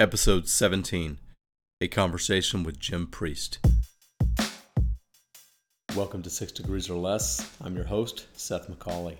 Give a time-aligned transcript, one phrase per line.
[0.00, 1.18] Episode 17
[1.80, 3.58] A Conversation with Jim Priest.
[5.96, 7.50] Welcome to Six Degrees or Less.
[7.60, 9.16] I'm your host, Seth McCauley.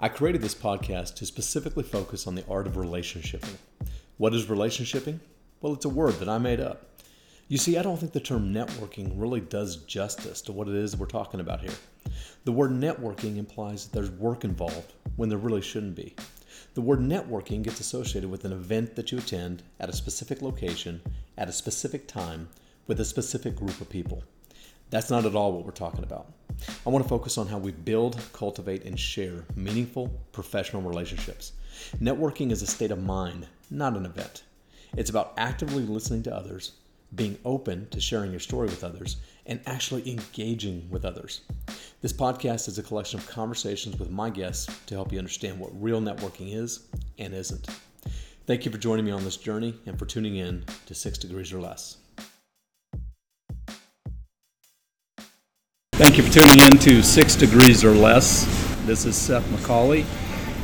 [0.00, 3.54] I created this podcast to specifically focus on the art of relationshiping.
[4.16, 5.20] What is relationshiping?
[5.60, 6.84] Well, it's a word that I made up.
[7.46, 10.96] You see, I don't think the term networking really does justice to what it is
[10.96, 11.76] we're talking about here.
[12.42, 16.16] The word networking implies that there's work involved when there really shouldn't be.
[16.74, 21.00] The word networking gets associated with an event that you attend at a specific location,
[21.36, 22.48] at a specific time,
[22.86, 24.22] with a specific group of people.
[24.90, 26.32] That's not at all what we're talking about.
[26.86, 31.52] I want to focus on how we build, cultivate, and share meaningful professional relationships.
[32.00, 34.42] Networking is a state of mind, not an event.
[34.96, 36.72] It's about actively listening to others,
[37.14, 41.42] being open to sharing your story with others, and actually engaging with others.
[42.00, 45.70] This podcast is a collection of conversations with my guests to help you understand what
[45.80, 46.86] real networking is
[47.18, 47.68] and isn't.
[48.46, 51.52] Thank you for joining me on this journey and for tuning in to Six Degrees
[51.52, 51.98] or Less.
[55.92, 58.44] Thank you for tuning in to Six Degrees or Less.
[58.86, 60.04] This is Seth McCauley.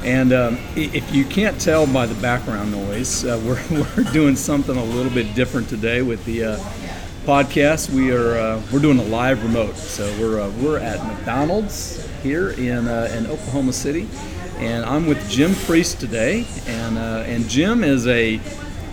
[0.03, 3.41] And um, if you can't tell by the background noise, uh,
[3.71, 6.57] we're, we're doing something a little bit different today with the uh,
[7.29, 7.91] podcast.
[7.91, 12.53] We are uh, we're doing a live remote, so we're uh, we're at McDonald's here
[12.53, 14.09] in uh, in Oklahoma City,
[14.57, 18.41] and I'm with Jim Priest today, and uh, and Jim is a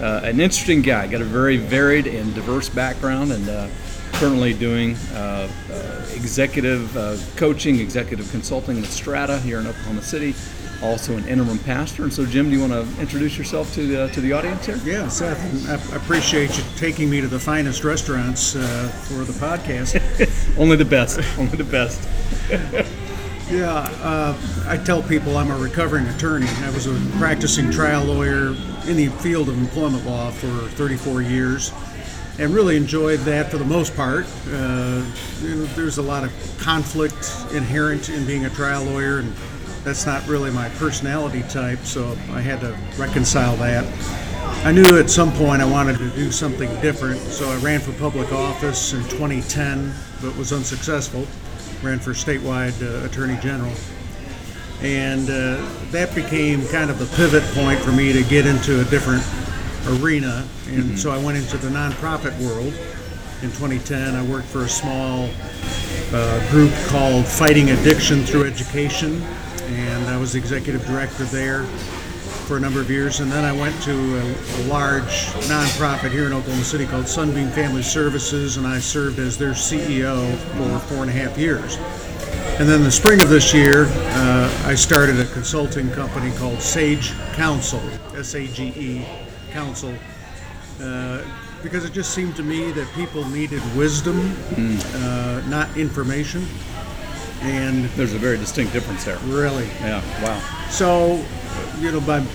[0.02, 1.08] uh, an interesting guy.
[1.08, 3.70] Got a very varied and diverse background, and uh,
[4.12, 4.98] currently doing
[6.14, 6.92] executive
[7.38, 10.36] coaching, executive consulting with Strata here in Oklahoma City
[10.86, 12.04] also an interim pastor.
[12.04, 14.80] And so, Jim, do you want to introduce yourself to the, to the audience here?
[14.84, 18.60] Yeah, Seth, I appreciate you taking me to the finest restaurants uh,
[19.08, 20.58] for the podcast.
[20.58, 21.20] Only the best.
[21.38, 22.02] Only the best.
[23.52, 26.48] yeah, uh, I tell people I'm a recovering attorney.
[26.48, 28.50] I was a practicing trial lawyer
[28.88, 31.72] in the field of employment law for 34 years
[32.38, 34.26] and really enjoyed that for the most part.
[34.50, 35.04] Uh,
[35.42, 39.34] you know, there's a lot of conflict inherent in being a trial lawyer and
[39.86, 43.86] that's not really my personality type, so I had to reconcile that.
[44.66, 47.92] I knew at some point I wanted to do something different, so I ran for
[47.94, 51.28] public office in 2010, but was unsuccessful.
[51.84, 53.72] Ran for statewide uh, attorney general.
[54.82, 58.86] And uh, that became kind of the pivot point for me to get into a
[58.86, 59.24] different
[60.02, 60.48] arena.
[60.68, 60.96] And mm-hmm.
[60.96, 62.74] so I went into the nonprofit world.
[63.44, 65.30] In 2010, I worked for a small
[66.12, 69.24] uh, group called Fighting Addiction Through Education
[69.68, 71.64] and I was the executive director there
[72.46, 73.20] for a number of years.
[73.20, 77.50] And then I went to a, a, large nonprofit here in Oklahoma City called Sunbeam
[77.50, 81.78] Family Services, and I served as their CEO for four and a half years.
[82.60, 87.14] And then the spring of this year, uh, I started a consulting company called Sage
[87.34, 87.82] Council,
[88.16, 89.06] S A G E
[89.52, 89.94] Council.
[90.80, 91.24] Uh,
[91.64, 94.20] because it just seemed to me that people needed wisdom,
[94.52, 94.80] mm.
[95.04, 96.46] uh, not information
[97.42, 99.18] and there's a very distinct difference there.
[99.26, 99.68] Really?
[99.82, 100.02] Yeah.
[100.24, 100.40] Wow.
[100.70, 101.24] So,
[101.80, 102.26] you know, by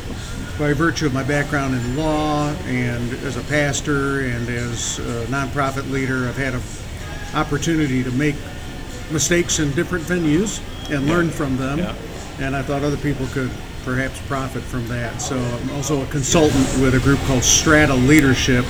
[0.58, 5.90] by virtue of my background in law and as a pastor and as a nonprofit
[5.90, 6.62] leader, I've had an
[7.34, 8.36] opportunity to make
[9.10, 11.14] mistakes in different venues and yeah.
[11.14, 11.78] learn from them.
[11.78, 11.94] Yeah.
[12.40, 13.50] And I thought other people could
[13.84, 15.20] perhaps profit from that.
[15.22, 18.64] So I'm also a consultant with a group called Strata Leadership,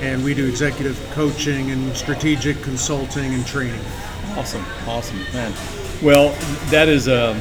[0.00, 3.80] and we do executive coaching and strategic consulting and training.
[4.36, 5.52] Awesome, awesome, man.
[6.02, 6.30] Well,
[6.70, 7.38] that is uh,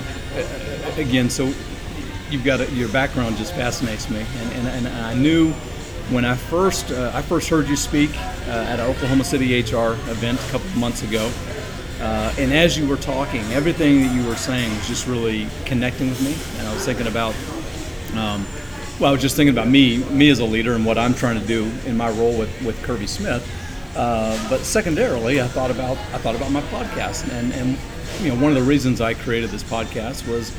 [0.98, 1.30] again.
[1.30, 1.52] So
[2.30, 5.52] you've got a, your background just fascinates me, and, and, and I knew
[6.12, 8.12] when I first uh, I first heard you speak
[8.48, 11.32] uh, at an Oklahoma City HR event a couple of months ago,
[12.00, 16.10] uh, and as you were talking, everything that you were saying was just really connecting
[16.10, 17.36] with me, and I was thinking about.
[18.16, 18.46] Um,
[19.00, 21.40] well, I was just thinking about me, me as a leader, and what I'm trying
[21.40, 23.44] to do in my role with, with Kirby Smith.
[23.96, 27.78] Uh, but secondarily, I thought about I thought about my podcast, and and
[28.22, 30.56] you know one of the reasons I created this podcast was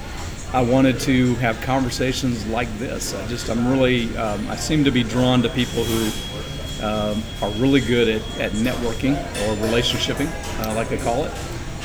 [0.53, 3.12] I wanted to have conversations like this.
[3.12, 7.50] I just I'm really um, I seem to be drawn to people who um, are
[7.61, 10.29] really good at, at networking or relationshiping,
[10.64, 11.32] uh, like they call it.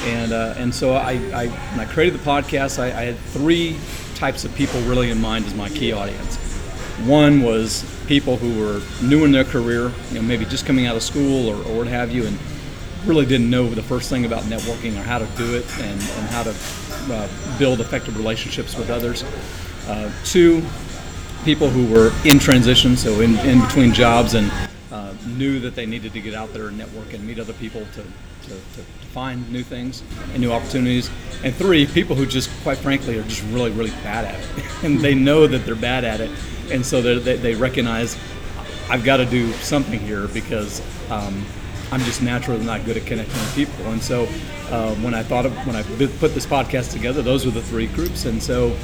[0.06, 3.76] And uh, and so I, I when I created the podcast, I, I had three
[4.16, 6.38] types of people really in mind as my key audience.
[7.06, 10.96] One was people who were new in their career, you know, maybe just coming out
[10.96, 12.40] of school or, or what have you, and
[13.06, 16.30] really didn't know the first thing about networking or how to do it and, and
[16.30, 16.54] how to
[17.14, 17.28] uh,
[17.60, 19.24] build effective relationships with others.
[19.88, 20.66] Uh, two,
[21.46, 24.52] people who were in transition, so in, in between jobs and
[24.92, 27.82] uh, knew that they needed to get out there and network and meet other people
[27.94, 28.02] to,
[28.42, 30.04] to, to, find new things
[30.34, 31.10] and new opportunities.
[31.44, 34.66] And three, people who just, quite frankly, are just really, really bad at it.
[34.84, 36.32] and they know that they're bad at it
[36.72, 38.18] and so they, they recognize
[38.90, 41.46] I've got to do something here because um,
[41.92, 43.86] I'm just naturally not good at connecting with people.
[43.86, 44.24] And so
[44.70, 47.88] uh, when I thought of when I put this podcast together, those were the three
[47.88, 48.26] groups.
[48.26, 48.76] And so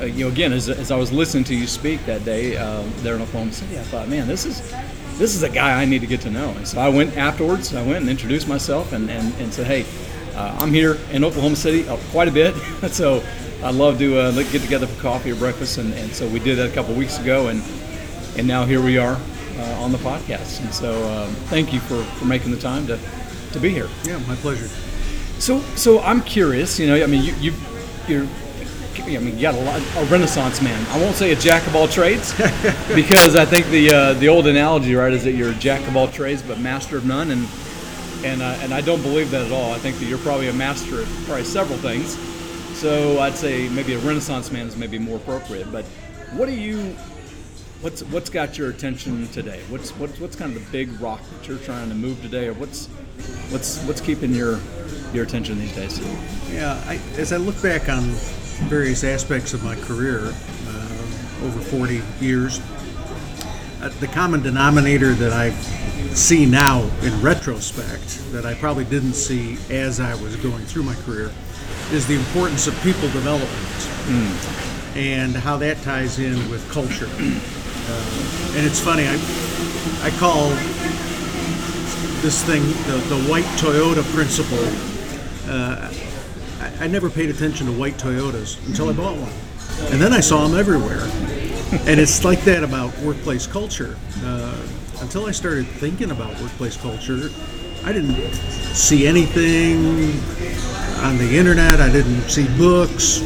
[0.00, 2.84] uh, you know, again, as, as I was listening to you speak that day uh,
[2.98, 4.72] there in Oklahoma City, I thought, man, this is
[5.18, 6.50] this is a guy I need to get to know.
[6.50, 7.74] And so I went afterwards.
[7.74, 9.84] I went and introduced myself and, and, and said, hey,
[10.36, 12.54] uh, I'm here in Oklahoma City uh, quite a bit.
[12.90, 13.22] so
[13.62, 15.78] I'd love to uh, get together for coffee or breakfast.
[15.78, 17.62] And, and so we did that a couple weeks ago, and
[18.36, 19.18] and now here we are
[19.58, 20.60] uh, on the podcast.
[20.60, 22.98] And so um, thank you for, for making the time to,
[23.52, 23.88] to be here.
[24.04, 24.68] Yeah, my pleasure.
[25.40, 26.78] So so I'm curious.
[26.78, 27.52] You know, I mean, you, you
[28.06, 28.28] you're
[29.02, 30.86] I mean, you got a, lot, a renaissance man.
[30.90, 32.32] I won't say a jack of all trades,
[32.94, 35.96] because I think the uh, the old analogy, right, is that you're a jack of
[35.96, 37.48] all trades but master of none, and
[38.24, 39.72] and uh, and I don't believe that at all.
[39.72, 42.18] I think that you're probably a master of probably several things.
[42.78, 45.70] So I'd say maybe a renaissance man is maybe more appropriate.
[45.72, 45.84] But
[46.36, 46.96] what do you?
[47.80, 49.60] What's what's got your attention today?
[49.68, 52.54] What's what's what's kind of the big rock that you're trying to move today, or
[52.54, 52.86] what's
[53.50, 54.58] what's what's keeping your
[55.12, 56.00] your attention these days?
[56.52, 58.14] Yeah, I, as I look back on
[58.66, 60.34] various aspects of my career
[60.66, 62.60] uh, over 40 years.
[63.80, 65.50] Uh, the common denominator that I
[66.14, 70.94] see now in retrospect that I probably didn't see as I was going through my
[70.96, 71.30] career
[71.92, 73.48] is the importance of people development
[74.06, 74.96] mm.
[74.96, 77.08] and how that ties in with culture.
[77.08, 79.14] Uh, and it's funny, I,
[80.02, 80.50] I call
[82.20, 84.58] this thing the, the white Toyota principle.
[85.48, 85.88] Uh,
[86.80, 90.46] I, never paid attention to white Toyotas until I bought one, and then I saw
[90.46, 91.02] them everywhere.
[91.86, 93.96] and it's like that about workplace culture.
[94.24, 94.56] Uh,
[95.00, 97.30] until I started thinking about workplace culture,
[97.84, 98.32] I didn't
[98.74, 100.12] see anything
[101.00, 101.80] on the internet.
[101.80, 103.20] I didn't see books,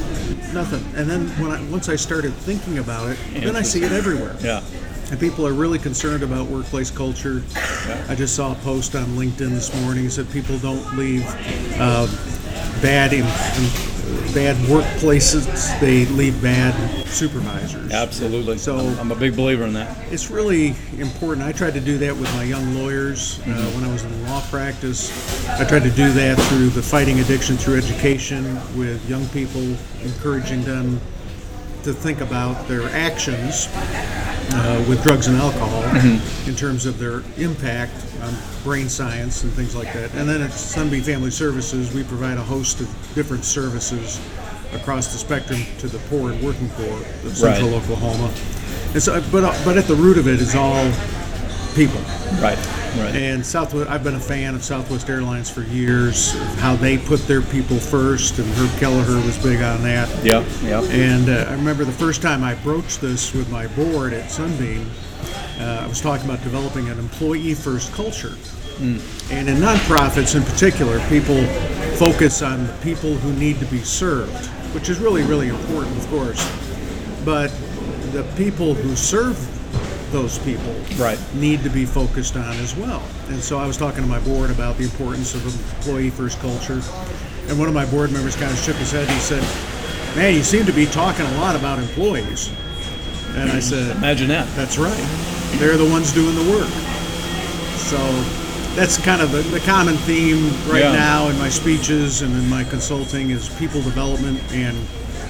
[0.52, 0.84] nothing.
[0.96, 4.36] And then when I, once I started thinking about it, then I see it everywhere.
[4.40, 4.62] Yeah.
[5.10, 7.42] And people are really concerned about workplace culture.
[7.54, 8.06] Yeah.
[8.08, 11.24] I just saw a post on LinkedIn this morning that said people don't leave
[11.78, 12.06] uh,
[12.80, 13.92] bad in, in
[14.34, 16.74] bad workplaces, they leave bad
[17.06, 17.92] supervisors.
[17.92, 18.58] Absolutely.
[18.58, 19.96] So I'm, I'm, a big believer in that.
[20.10, 21.46] It's really important.
[21.46, 23.74] I tried to do that with my young lawyers uh, mm-hmm.
[23.74, 25.10] when I was in law practice.
[25.48, 29.62] I tried to do that through the fighting addiction through education with young people,
[30.02, 31.00] encouraging them
[31.84, 33.68] to think about their actions
[34.54, 36.48] uh, with drugs and alcohol mm-hmm.
[36.48, 37.92] in terms of their impact
[38.22, 40.14] on brain science and things like that.
[40.14, 44.20] And then at Sunbeam Family Services, we provide a host of different services
[44.72, 47.82] across the spectrum to the poor and working poor of Central right.
[47.82, 48.32] Oklahoma.
[48.94, 50.84] And so, but but at the root of it is all
[51.74, 52.00] people.
[52.40, 52.58] Right.
[52.96, 53.14] Right.
[53.14, 56.32] And Southwest, I've been a fan of Southwest Airlines for years.
[56.58, 60.08] How they put their people first, and Herb Kelleher was big on that.
[60.24, 60.44] Yep.
[60.62, 60.84] Yep.
[60.90, 64.90] And uh, I remember the first time I broached this with my board at Sunbeam.
[65.58, 68.36] Uh, I was talking about developing an employee first culture.
[68.76, 69.30] Mm.
[69.32, 71.46] And in nonprofits in particular, people
[71.96, 76.06] focus on the people who need to be served, which is really, really important, of
[76.08, 76.44] course.
[77.24, 77.48] But
[78.12, 79.38] the people who serve
[80.12, 81.18] those people right.
[81.34, 83.02] need to be focused on as well.
[83.28, 86.80] And so I was talking to my board about the importance of employee first culture.
[87.48, 89.08] And one of my board members kind of shook his head.
[89.08, 89.42] and He said,
[90.16, 92.52] Man, you seem to be talking a lot about employees.
[93.30, 94.46] And I said, Imagine that.
[94.54, 95.04] That's right.
[95.58, 96.68] They're the ones doing the work.
[97.78, 97.98] So
[98.74, 100.92] that's kind of the, the common theme right yeah.
[100.92, 104.76] now in my speeches and in my consulting is people development and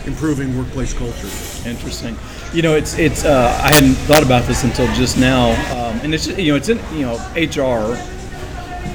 [0.07, 1.29] improving workplace culture.
[1.69, 2.17] Interesting.
[2.53, 3.25] You know, it's it's.
[3.25, 6.69] Uh, I hadn't thought about this until just now, um, and it's you know it's
[6.69, 7.97] in you know HR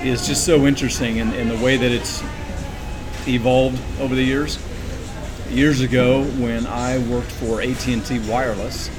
[0.06, 2.22] is just so interesting in, in the way that it's
[3.28, 4.60] evolved over the years.
[5.50, 8.90] Years ago, when I worked for AT&T Wireless,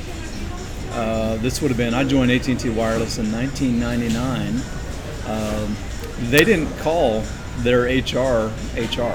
[0.93, 4.61] uh, this would have been I joined AT&T Wireless in 1999.
[5.27, 5.77] Um,
[6.31, 7.23] they didn't call
[7.59, 9.15] their HR HR.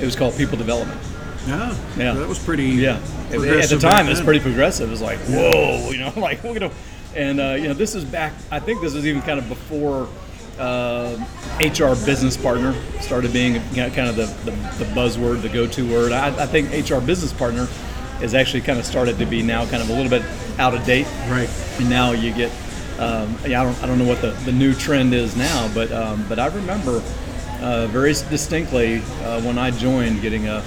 [0.00, 1.00] It was called People Development.
[1.46, 2.64] Yeah, yeah, that was pretty.
[2.64, 4.88] Yeah, at the time, it was pretty progressive.
[4.88, 6.72] It was like, whoa, you know, like we're gonna,
[7.16, 8.32] and uh, you know, this is back.
[8.50, 10.08] I think this was even kind of before
[10.58, 11.16] uh,
[11.60, 15.90] HR business partner started being you know, kind of the, the, the, buzzword, the go-to
[15.90, 16.12] word.
[16.12, 17.66] I, I, think HR business partner
[18.20, 20.22] is actually kind of started to be now kind of a little bit
[20.58, 21.06] out of date.
[21.28, 21.48] Right.
[21.78, 22.52] And now you get,
[22.98, 25.90] um, yeah, I don't, I don't know what the, the new trend is now, but
[25.90, 27.02] um, but I remember
[27.60, 30.62] uh, very distinctly uh, when I joined getting a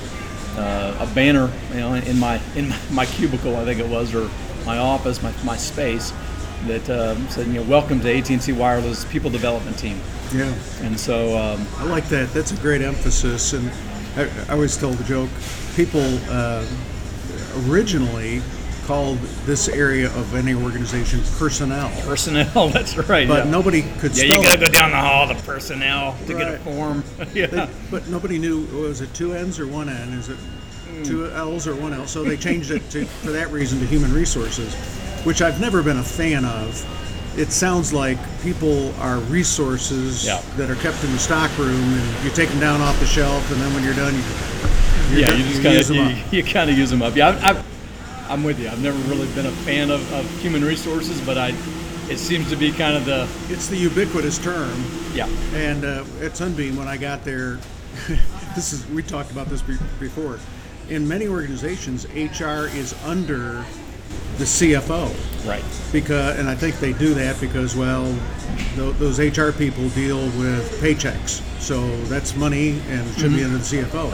[0.57, 4.29] uh, a banner, you know, in my in my, cubicle, I think it was, or
[4.65, 6.13] my office, my, my space,
[6.67, 9.99] that uh, said, you know, welcome to AT&T Wireless People Development Team.
[10.33, 10.53] Yeah.
[10.81, 12.31] And so um, I like that.
[12.33, 13.69] That's a great emphasis, and
[14.15, 15.29] I, I always tell the joke.
[15.75, 16.65] People uh,
[17.67, 18.41] originally
[18.85, 21.89] called this area of any organization personnel.
[22.01, 23.27] Personnel, that's right.
[23.27, 23.51] But yeah.
[23.51, 24.71] nobody could Yeah, you gotta it.
[24.71, 27.03] go down the hall to personnel to get a form.
[27.33, 27.47] yeah.
[27.47, 30.13] They- but nobody knew was it two N's or one N?
[30.13, 30.37] Is it
[31.03, 31.35] two hmm.
[31.35, 32.07] L's or one L?
[32.07, 34.73] So they changed it to, for that reason to human resources,
[35.25, 37.01] which I've never been a fan of.
[37.37, 40.41] It sounds like people are resources Yeah.
[40.55, 43.51] that are kept in the stock room, and you take them down off the shelf,
[43.51, 44.21] and then when you're done, you,
[45.11, 46.33] you're yeah, you just kind use of them you, up.
[46.33, 47.13] you kind of use them up.
[47.13, 47.63] Yeah, I, I,
[48.29, 48.69] I'm with you.
[48.69, 51.49] I've never really been a fan of, of human resources, but I,
[52.09, 54.83] it seems to be kind of the It's the ubiquitous term.
[55.13, 55.27] yeah.
[55.53, 57.59] And uh, at Sunbeam, when I got there,
[58.55, 60.39] this is we talked about this be- before.
[60.89, 63.65] In many organizations, HR is under
[64.37, 65.63] the CFO Right.
[65.91, 68.05] because, and I think they do that because well,
[68.75, 73.63] th- those HR people deal with paychecks, so that's money and should be under the
[73.63, 74.11] CFO.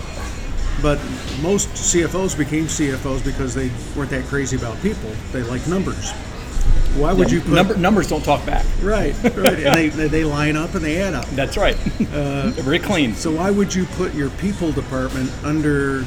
[0.82, 1.00] But
[1.42, 6.14] most CFOs became CFOs because they weren't that crazy about people; they like numbers.
[6.96, 8.66] Why would you put Number, numbers don't talk back.
[8.82, 9.16] right?
[9.24, 11.26] Right, and they, they line up and they add up.
[11.28, 11.78] That's right.
[12.12, 13.16] Uh, very clean.
[13.16, 16.04] So why would you put your people department under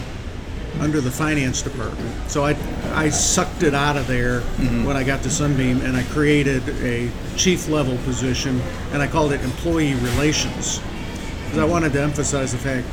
[0.81, 2.31] under the finance department?
[2.31, 2.57] So I
[2.93, 4.85] I sucked it out of there mm-hmm.
[4.85, 8.61] when I got to Sunbeam and I created a chief level position
[8.93, 10.81] and I called it employee relations
[11.45, 12.87] because I wanted to emphasize the fact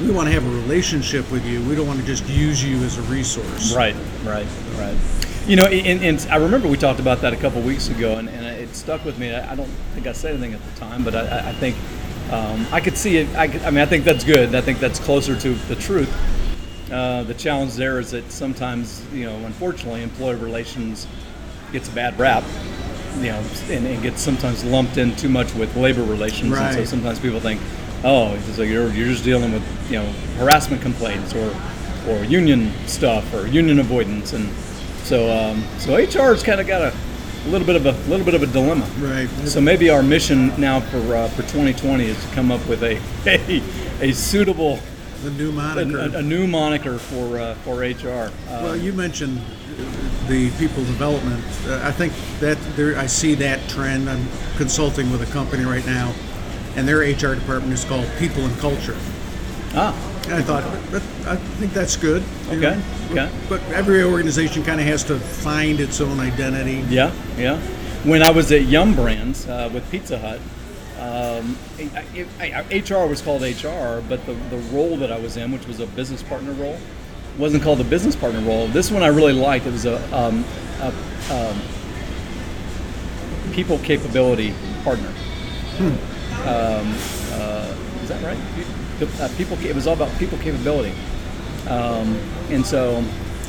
[0.00, 1.62] we want to have a relationship with you.
[1.68, 3.74] We don't want to just use you as a resource.
[3.74, 4.46] Right, right,
[4.76, 4.96] right.
[5.46, 8.28] You know, and, and I remember we talked about that a couple weeks ago, and,
[8.28, 9.34] and it stuck with me.
[9.34, 11.76] I don't think I said anything at the time, but I, I- think
[12.32, 13.28] um, I could see it.
[13.36, 14.54] I, could, I mean, I think that's good.
[14.54, 16.10] I think that's closer to the truth.
[16.90, 21.06] Uh, the challenge there is that sometimes, you know, unfortunately, employee relations
[21.72, 22.42] gets a bad rap.
[23.18, 26.84] You know, and, and gets sometimes lumped in too much with labor relations, and so
[26.84, 27.60] sometimes people think,
[28.04, 30.06] oh, it's like you're, you're just dealing with you know
[30.38, 31.54] harassment complaints or
[32.08, 34.48] or union stuff or union avoidance, and
[35.04, 38.42] so um, so HR's kind of got a little bit of a little bit of
[38.42, 38.86] a dilemma.
[38.98, 39.28] Right.
[39.48, 43.00] So maybe our mission now for uh, for 2020 is to come up with a
[43.26, 43.62] a,
[44.00, 44.78] a suitable
[45.22, 45.98] The new moniker.
[45.98, 48.08] a- a new moniker for uh, for HR.
[48.08, 48.30] Uh,
[48.62, 49.40] Well, you mentioned
[50.28, 51.42] the people development.
[51.66, 54.08] Uh, I think that there, I see that trend.
[54.08, 56.12] I'm consulting with a company right now,
[56.76, 58.96] and their HR department is called People and Culture.
[59.74, 60.64] ah, And I thought,
[61.26, 62.22] I think that's good.
[62.50, 62.76] you Okay,
[63.14, 63.22] know.
[63.26, 63.30] okay.
[63.48, 66.84] But every organization kind of has to find its own identity.
[66.88, 67.58] Yeah, yeah.
[68.04, 70.40] When I was at Yum Brands uh, with Pizza Hut,
[71.00, 75.36] um, I, I, I- HR was called HR, but the, the role that I was
[75.36, 76.78] in, which was a business partner role,
[77.38, 78.68] wasn't called the business partner role.
[78.68, 79.66] This one I really liked.
[79.66, 80.44] It was a, um,
[80.80, 80.92] a
[81.32, 81.60] um,
[83.52, 84.54] people capability
[84.84, 85.12] partner.
[86.46, 86.94] Um,
[87.32, 88.38] uh, is that right?
[89.20, 89.58] Uh, people.
[89.64, 90.92] It was all about people capability,
[91.68, 92.16] um,
[92.50, 93.02] and so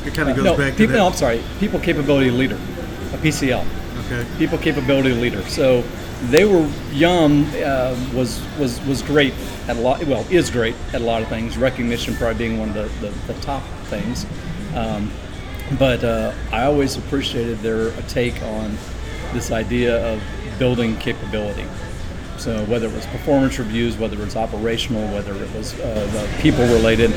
[0.04, 0.98] It kind of goes no, back to people, that.
[0.98, 1.42] no, I'm sorry.
[1.60, 3.64] People capability leader, a PCL.
[4.06, 4.26] Okay.
[4.38, 5.42] People capability leader.
[5.42, 5.82] So
[6.30, 9.34] they were Yum uh, was was was great
[9.68, 10.02] at a lot.
[10.04, 11.56] Well, is great at a lot of things.
[11.58, 14.26] Recognition probably being one of the the, the top things.
[14.74, 15.10] Um,
[15.78, 18.76] but uh, I always appreciated their take on
[19.32, 20.22] this idea of
[20.58, 21.64] building capability.
[22.38, 26.64] So whether it was performance reviews, whether it was operational, whether it was uh, people
[26.66, 27.10] related,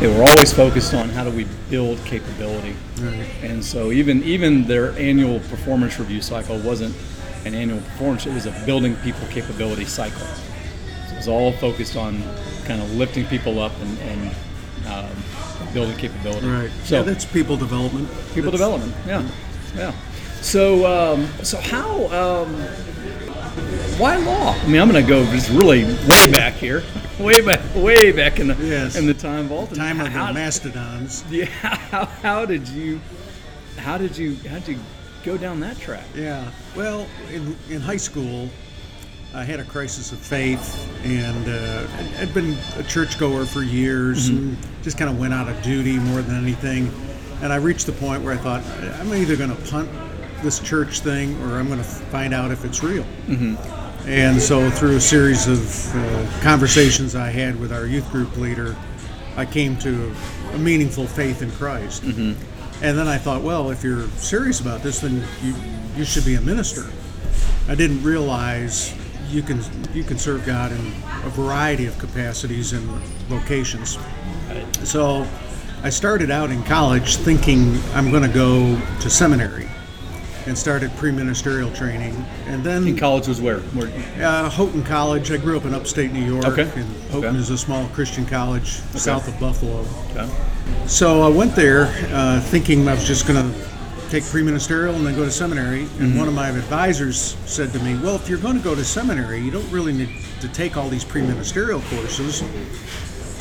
[0.00, 2.74] they were always focused on how do we build capability.
[3.00, 3.26] Right.
[3.42, 6.94] And so even even their annual performance review cycle wasn't
[7.44, 10.26] an annual performance; it was a building people capability cycle.
[11.06, 12.22] So it was all focused on
[12.64, 14.30] kind of lifting people up and, and
[14.86, 16.46] um, building capability.
[16.46, 16.70] Right.
[16.84, 18.08] So yeah, that's people development.
[18.34, 18.94] people That's- development.
[19.06, 19.28] Yeah,
[19.76, 19.92] yeah.
[20.40, 22.06] So um, so how?
[22.08, 22.54] Um,
[23.98, 24.54] why law?
[24.54, 26.82] I mean, I'm going to go just really way back here,
[27.20, 28.96] way back, way back in the Yes.
[28.96, 29.68] in the time vault.
[29.70, 31.24] And Time of the mastodons.
[31.30, 31.44] yeah.
[31.46, 33.00] How, how did you?
[33.78, 34.36] How did you?
[34.48, 34.78] How did you
[35.24, 36.04] go down that track?
[36.14, 36.50] Yeah.
[36.76, 38.48] Well, in, in high school,
[39.34, 41.86] I had a crisis of faith, and uh,
[42.20, 46.22] I'd been a churchgoer for years, and just kind of went out of duty more
[46.22, 46.92] than anything.
[47.42, 48.62] And I reached the point where I thought,
[49.00, 49.88] I'm either going to punt
[50.42, 53.04] this church thing, or I'm going to find out if it's real.
[54.06, 58.76] And so, through a series of uh, conversations I had with our youth group leader,
[59.36, 60.12] I came to
[60.52, 62.02] a meaningful faith in Christ.
[62.82, 65.54] And then I thought, well, if you're serious about this, then you
[65.96, 66.84] you should be a minister.
[67.68, 68.92] I didn't realize
[69.30, 69.60] you can
[69.94, 70.86] you can serve God in
[71.24, 72.82] a variety of capacities and
[73.28, 73.98] vocations.
[74.82, 75.26] So
[75.84, 79.68] I started out in college thinking I'm going to go to seminary
[80.46, 82.14] and started pre-ministerial training,
[82.46, 83.60] and then In college was where?
[83.60, 83.88] where
[84.24, 85.30] uh, Houghton College.
[85.30, 86.44] I grew up in upstate New York.
[86.46, 86.62] Okay.
[86.62, 87.38] And Houghton Okay.
[87.38, 89.84] is a small Christian college south of Buffalo.
[90.10, 90.28] okay.
[90.86, 93.68] So I went there uh, thinking I was just going to
[94.10, 95.86] take pre-ministerial and then go to seminary.
[95.98, 98.84] And one of my advisors said to me, "Well, if you're going to go to
[98.84, 102.42] seminary, you don't really need to take all these pre-ministerial courses.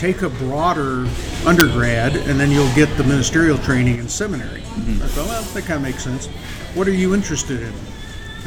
[0.01, 1.07] Take a broader
[1.45, 5.73] undergrad, and then you'll get the ministerial training in seminary." I thought, well, that kind
[5.77, 6.25] of makes sense.
[6.73, 7.73] What are you interested in?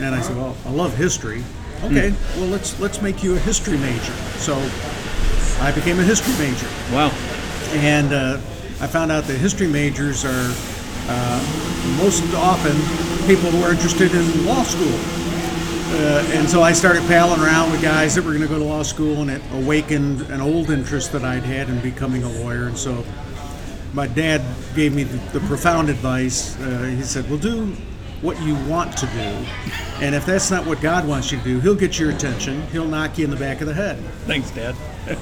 [0.01, 1.45] And I said, "Well, I love history."
[1.85, 4.13] Okay, well let's let's make you a history major.
[4.43, 4.57] So
[5.61, 7.13] I became a history major Wow.
[7.75, 8.39] and uh,
[8.81, 10.51] I found out that history majors are
[11.09, 11.41] uh,
[12.03, 12.75] most often
[13.29, 14.99] people who are interested in law school.
[15.95, 18.65] Uh, and so I started palling around with guys that were going to go to
[18.65, 22.67] law school, and it awakened an old interest that I'd had in becoming a lawyer.
[22.67, 23.05] And so
[23.93, 24.43] my dad
[24.75, 26.59] gave me the, the profound advice.
[26.59, 27.77] Uh, he said, Well, do
[28.25, 29.47] what you want to do.
[30.03, 32.87] And if that's not what God wants you to do, He'll get your attention, He'll
[32.87, 33.99] knock you in the back of the head.
[34.27, 34.75] Thanks, Dad.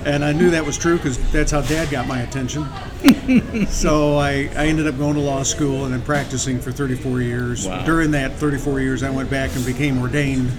[0.07, 2.65] And I knew that was true because that's how Dad got my attention.
[3.67, 7.67] so I, I ended up going to law school and then practicing for 34 years.
[7.67, 7.85] Wow.
[7.85, 10.51] During that 34 years, I went back and became ordained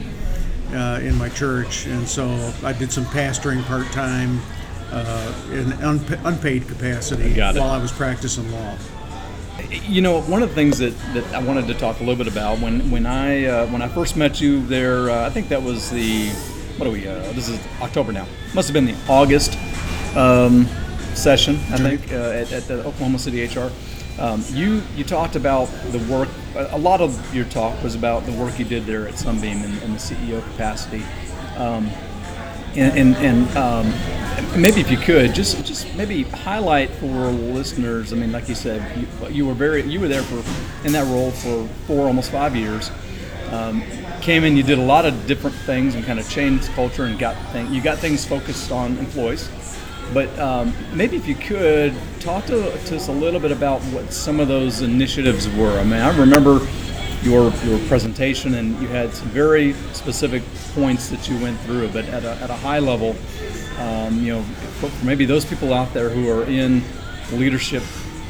[0.73, 1.85] uh, in my church.
[1.85, 4.41] And so I did some pastoring part time
[4.91, 8.75] uh, in unpa- unpaid capacity while I was practicing law.
[9.73, 12.31] You know, one of the things that, that I wanted to talk a little bit
[12.31, 15.61] about when when I uh, when I first met you there, uh, I think that
[15.61, 16.29] was the
[16.77, 17.07] what are we?
[17.07, 18.27] Uh, this is October now.
[18.53, 19.57] Must have been the August
[20.15, 20.67] um,
[21.15, 23.71] session, I think, uh, at, at the Oklahoma City HR.
[24.19, 26.29] Um, you you talked about the work.
[26.55, 29.71] A lot of your talk was about the work you did there at Sunbeam in,
[29.79, 31.03] in the CEO capacity.
[31.57, 31.89] Um,
[32.75, 33.93] and and, and um,
[34.55, 38.13] maybe if you could just just maybe highlight for listeners.
[38.13, 40.43] I mean, like you said, you, you were very you were there for
[40.85, 42.91] in that role for four almost five years.
[43.51, 43.83] Um,
[44.21, 47.19] came in, you did a lot of different things and kind of changed culture and
[47.19, 49.49] got thing, you got things focused on employees.
[50.13, 54.13] But um, maybe if you could talk to, to us a little bit about what
[54.13, 55.77] some of those initiatives were.
[55.79, 56.65] I mean, I remember
[57.23, 61.89] your your presentation, and you had some very specific points that you went through.
[61.89, 63.15] But at a, at a high level,
[63.79, 64.45] um, you know,
[65.03, 66.83] maybe those people out there who are in
[67.31, 67.83] leadership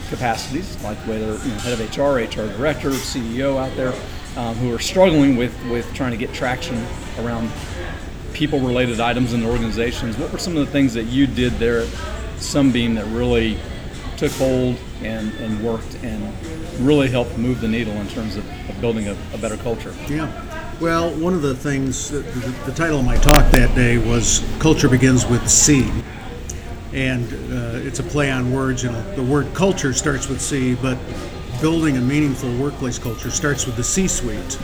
[0.10, 3.94] capacities, like whether you know, head of HR, HR director, CEO out there,
[4.38, 6.86] um, who are struggling with with trying to get traction
[7.20, 7.52] around
[8.34, 10.18] people-related items in organizations.
[10.18, 11.88] What were some of the things that you did there at
[12.38, 13.58] Sunbeam that really
[14.24, 16.34] took hold and, and worked and
[16.80, 19.94] really helped move the needle in terms of, of building a, a better culture?
[20.08, 20.32] Yeah.
[20.80, 24.88] Well, one of the things, the, the, title of my talk that day was Culture
[24.88, 25.92] Begins with C.
[26.94, 28.82] And uh, it's a play on words.
[28.82, 30.98] You know, the word culture starts with C, but
[31.60, 34.58] building a meaningful workplace culture starts with the C suite.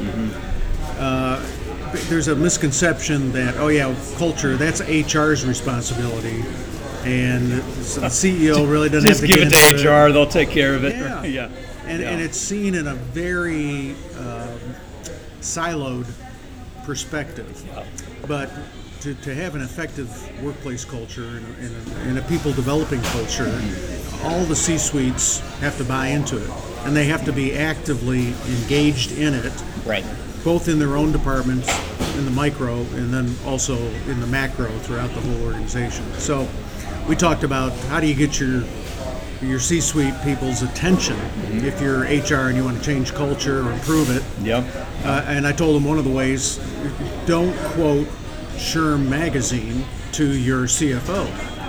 [0.97, 1.45] Uh,
[2.07, 6.43] there's a misconception that, oh, yeah, culture, that's HR's responsibility.
[7.05, 10.75] And the CEO really doesn't have to give it to into HR; they'll take care
[10.75, 10.95] of it.
[10.95, 11.23] Yeah.
[11.23, 11.49] yeah.
[11.85, 12.09] And, Yeah.
[12.09, 14.59] and it's seen in a very um,
[15.41, 16.07] siloed
[16.85, 17.63] perspective.
[17.67, 17.85] Yeah.
[18.27, 18.51] But
[19.01, 20.09] to, to have an effective
[20.43, 23.49] workplace culture and a, and a, and a people developing culture,
[24.23, 26.49] all the C suites have to buy into it.
[26.85, 29.53] And they have to be actively engaged in it,
[29.85, 30.05] right.
[30.43, 31.69] both in their own departments,
[32.17, 36.03] in the micro, and then also in the macro throughout the whole organization.
[36.13, 36.47] So
[37.09, 38.63] we talked about how do you get your
[39.41, 41.17] your C-suite people's attention
[41.65, 44.21] if you're HR and you want to change culture or improve it.
[44.45, 44.65] Yep.
[45.05, 46.57] Uh, and I told them one of the ways:
[47.25, 48.07] don't quote
[48.57, 51.25] SHRM magazine to your CFO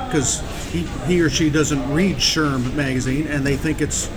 [0.07, 0.40] because
[0.72, 4.09] he, he or she doesn't read SHRM magazine and they think it's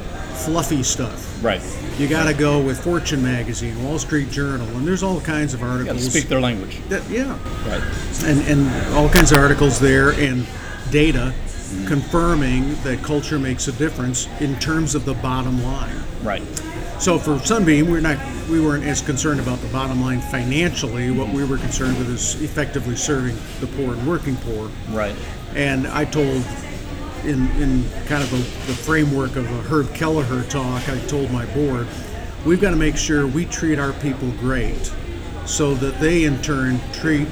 [0.46, 1.44] fluffy stuff.
[1.44, 1.62] Right.
[2.00, 5.62] You got to go with Fortune magazine, Wall Street Journal, and there's all kinds of
[5.62, 6.10] articles.
[6.10, 6.80] speak their language.
[6.90, 7.84] that, yeah, Right.
[8.24, 10.48] and, and all kinds of articles there and
[10.92, 11.34] data
[11.88, 15.96] confirming that culture makes a difference in terms of the bottom line.
[16.22, 16.44] Right.
[17.00, 18.18] So for Sunbeam, we're not
[18.50, 21.12] we weren't as concerned about the bottom line financially.
[21.12, 24.70] What we were concerned with is effectively serving the poor and working poor.
[24.90, 25.16] Right.
[25.56, 26.44] And I told
[27.24, 31.46] in in kind of the, the framework of a Herb Kelleher talk, I told my
[31.48, 31.88] board,
[32.46, 34.92] we've got to make sure we treat our people great
[35.46, 37.28] so that they in turn treat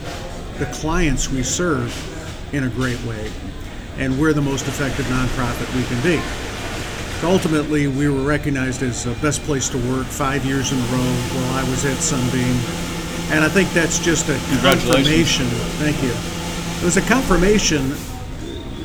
[0.58, 2.11] the clients we serve
[2.54, 3.32] in a great way.
[3.98, 6.22] And we're the most effective nonprofit we can be.
[7.24, 11.14] Ultimately, we were recognized as the best place to work five years in a row
[11.34, 12.56] while I was at Sunbeam.
[13.32, 15.46] And I think that's just a confirmation.
[15.78, 16.12] Thank you.
[16.82, 17.92] It was a confirmation.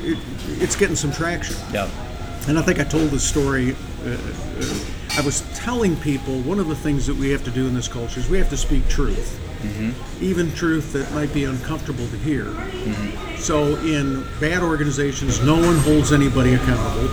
[0.03, 0.19] It,
[0.63, 1.57] it's getting some traction.
[1.73, 1.89] Yeah.
[2.47, 3.75] And I think I told this story.
[4.05, 4.79] Uh, uh,
[5.17, 7.89] I was telling people one of the things that we have to do in this
[7.89, 10.25] culture is we have to speak truth, Mm-hmm.
[10.25, 12.45] even truth that might be uncomfortable to hear.
[12.45, 13.37] Mm-hmm.
[13.39, 17.09] So, in bad organizations, no one holds anybody accountable.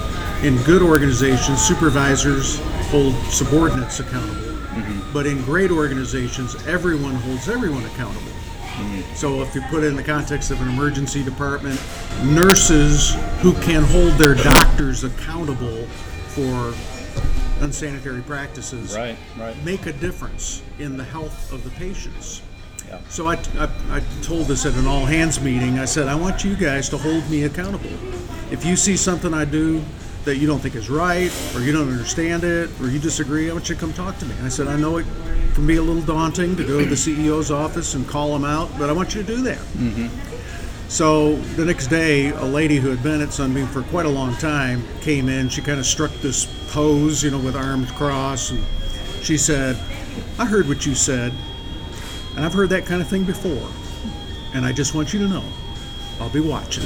[0.46, 4.58] In good organizations, supervisors hold subordinates accountable.
[4.76, 5.14] Mm-hmm.
[5.14, 8.34] But in great organizations, everyone holds everyone accountable.
[9.16, 11.80] So, if you put it in the context of an emergency department,
[12.24, 15.86] nurses who can hold their doctors accountable
[16.34, 16.74] for
[17.64, 19.56] unsanitary practices Right, right.
[19.64, 22.42] make a difference in the health of the patients.
[22.88, 23.00] Yeah.
[23.10, 25.80] So I, I, I told this at an all hands meeting.
[25.80, 27.90] I said, I want you guys to hold me accountable.
[28.52, 29.82] If you see something I do
[30.26, 33.54] that you don't think is right, or you don't understand it, or you disagree, I
[33.54, 34.34] want you to come talk to me.
[34.38, 35.06] And I said, I know it
[35.54, 38.70] can be a little daunting to go to the CEO's office and call him out,
[38.78, 39.58] but I want you to do that.
[39.58, 40.33] Mm-hmm.
[40.94, 44.36] So the next day, a lady who had been at Sunbeam for quite a long
[44.36, 45.50] time came in.
[45.50, 48.64] She kind of struck this pose, you know, with arms crossed, and
[49.24, 49.76] she said,
[50.38, 51.34] I heard what you said,
[52.36, 53.68] and I've heard that kind of thing before.
[54.54, 55.44] And I just want you to know,
[56.20, 56.84] I'll be watching.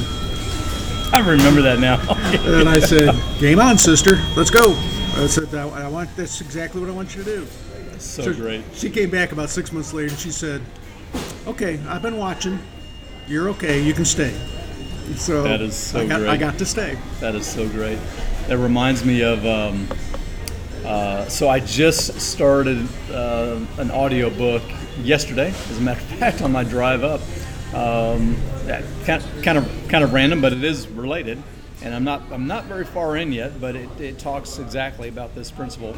[1.12, 1.98] I remember that now.
[2.48, 4.24] And I said, Game on, sister.
[4.38, 4.72] Let's go.
[5.17, 7.48] I said, I, I want that's exactly what I want you to do.
[8.00, 8.63] so So great.
[8.72, 10.62] She came back about six months later and she said,
[11.46, 12.58] Okay, I've been watching.
[13.28, 13.82] You're okay.
[13.82, 14.34] You can stay.
[15.16, 16.30] So That is so I got, great.
[16.30, 16.98] I got to stay.
[17.20, 18.00] That is so great.
[18.48, 19.46] That reminds me of.
[19.46, 19.88] Um,
[20.86, 24.63] uh, so I just started uh, an audio book
[25.02, 27.20] yesterday, as a matter of fact, on my drive up.
[27.74, 31.42] Um, that kind, kind of kind of random, but it is related.
[31.84, 35.36] And I'm not I'm not very far in yet, but it, it talks exactly about
[35.36, 35.96] this principle.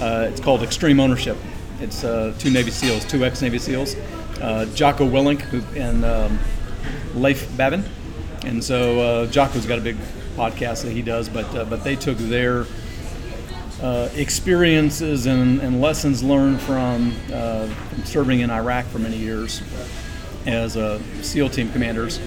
[0.00, 1.36] Uh, it's called extreme ownership.
[1.80, 3.96] It's uh, two Navy SEALs, two ex-Navy SEAls,
[4.40, 6.38] uh, Jocko Willink who, and um,
[7.14, 7.84] Leif Babin.
[8.44, 9.96] And so uh, Jocko's got a big
[10.36, 12.66] podcast that he does, but uh, but they took their
[13.82, 19.62] uh, experiences and, and lessons learned from, uh, from serving in Iraq for many years
[20.46, 22.18] as uh, SEAL team commanders,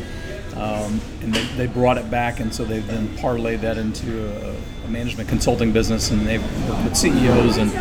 [0.56, 4.56] um, and they, they brought it back, and so they've then parlayed that into a,
[4.86, 7.71] a management consulting business, and they've worked with CEOs and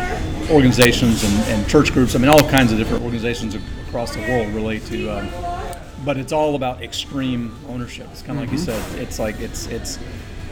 [0.49, 2.15] organizations and, and church groups.
[2.15, 3.55] I mean, all kinds of different organizations
[3.87, 5.60] across the world, really, to um,
[6.05, 8.07] but it's all about extreme ownership.
[8.11, 8.81] It's kind of like you said.
[8.99, 9.99] It's like it's it's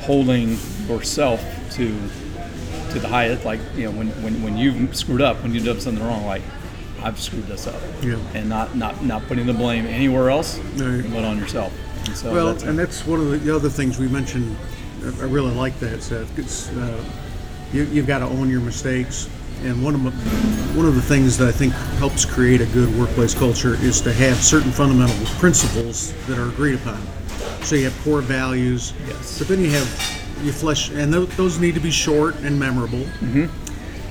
[0.01, 0.57] holding
[0.87, 1.41] yourself
[1.73, 1.87] to
[2.91, 3.45] to the highest.
[3.45, 6.41] Like you know, when when, when you've screwed up, when you've done something wrong, like
[7.01, 8.17] I've screwed this up, Yeah.
[8.33, 11.73] and not not not putting the blame anywhere else, but on yourself.
[12.05, 14.55] And so Well, that's, and that's one of the, the other things we mentioned.
[15.03, 16.37] I really like that, Seth.
[16.37, 17.03] It's, uh,
[17.71, 19.29] you, you've got to own your mistakes.
[19.63, 20.11] And one of my,
[20.75, 24.13] one of the things that I think helps create a good workplace culture is to
[24.13, 27.01] have certain fundamental principles that are agreed upon.
[27.63, 29.37] So you have core values, Yes.
[29.37, 33.05] but then you have you flesh, and tho- those need to be short and memorable.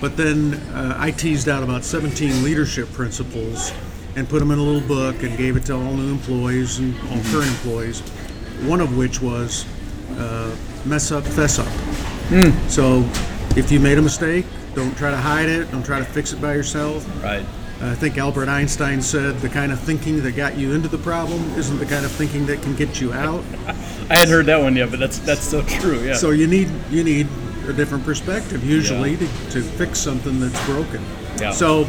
[0.00, 3.72] But then uh, I teased out about 17 leadership principles
[4.14, 6.94] and put them in a little book and gave it to all new employees and
[7.10, 8.00] all current employees.
[8.66, 9.64] One of which was
[10.18, 11.66] uh, mess up, fess up.
[12.68, 13.08] So
[13.56, 14.44] if you made a mistake,
[14.78, 17.04] don't try to hide it, don't try to fix it by yourself.
[17.22, 17.44] right.
[17.80, 21.40] I think Albert Einstein said the kind of thinking that got you into the problem
[21.56, 23.44] isn't the kind of thinking that can get you out.
[24.10, 26.00] I hadn't heard that one yet, but that's that's so true.
[26.04, 26.14] Yeah.
[26.16, 27.28] So you need you need
[27.68, 31.04] a different perspective usually to, to fix something that's broken.
[31.40, 31.52] Yeah.
[31.52, 31.84] So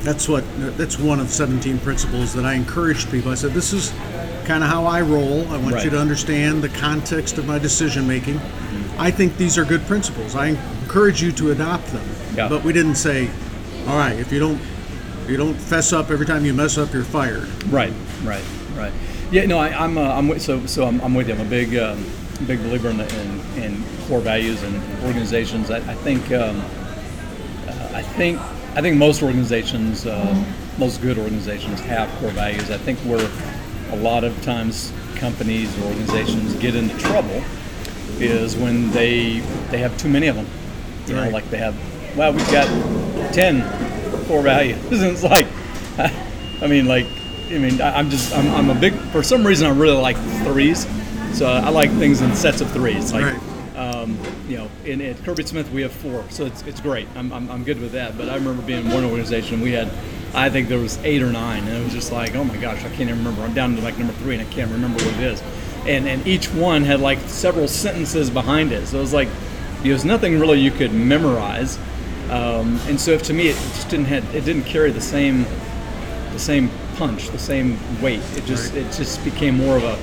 [0.00, 0.42] that's what
[0.76, 3.30] that's one of 17 principles that I encouraged people.
[3.30, 3.90] I said this is
[4.46, 5.46] kind of how I roll.
[5.52, 5.84] I want Right.
[5.84, 8.38] you to understand the context of my decision making.
[8.98, 10.34] I think these are good principles.
[10.34, 10.56] I
[10.94, 12.08] encourage you to adopt them.
[12.36, 12.48] Yeah.
[12.48, 13.28] But we didn't say,
[13.88, 14.60] all right, if you don't
[15.24, 17.48] if you don't fess up every time you mess up, you're fired.
[17.64, 18.44] Right, right,
[18.76, 18.92] right.
[19.32, 21.34] Yeah, no, I, I'm, uh, I'm with, so, so I'm, I'm with you.
[21.34, 22.04] I'm a big, um,
[22.46, 25.68] big believer in, the, in, in core values and organizations.
[25.68, 28.38] I, I think, um, uh, I think,
[28.76, 30.44] I think most organizations, uh,
[30.78, 32.70] most good organizations have core values.
[32.70, 33.28] I think where
[33.90, 37.42] a lot of times companies or organizations get into trouble
[38.18, 40.46] is when they they have too many of them.
[41.06, 41.74] You know, like they have,
[42.16, 42.66] wow, we've got
[43.34, 43.62] ten
[44.26, 45.46] core values, and it's like,
[46.62, 47.06] I mean, like,
[47.50, 48.94] I mean, I'm just, I'm, I'm a big.
[49.12, 50.86] For some reason, I really like threes,
[51.36, 53.12] so I like things in sets of threes.
[53.12, 53.76] Like, Right.
[53.76, 54.16] um,
[54.48, 57.06] you know, in at Kirby Smith we have four, so it's, it's great.
[57.16, 58.16] I'm, I'm, I'm good with that.
[58.16, 59.90] But I remember being in one organization we had,
[60.34, 62.78] I think there was eight or nine, and it was just like, oh my gosh,
[62.78, 63.42] I can't even remember.
[63.42, 65.42] I'm down to like number three, and I can't remember what it is.
[65.86, 69.28] And and each one had like several sentences behind it, so it was like,
[69.84, 71.78] there was nothing really you could memorize.
[72.30, 75.46] Um, and so if to me it just didn't had it didn't carry the same
[76.32, 78.22] the same punch, the same weight.
[78.36, 78.82] It just Right.
[78.82, 79.96] it just became more of a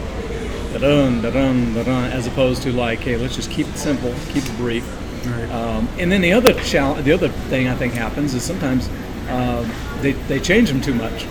[0.74, 4.56] da-dun, da-dun, da-dun, as opposed to like, hey, let's just keep it simple, keep it
[4.58, 4.86] brief.
[5.26, 5.52] Right.
[5.52, 8.90] Um, and then the other challenge, the other thing I think happens is sometimes
[9.30, 9.68] uh,
[10.02, 11.26] they, they change them too much.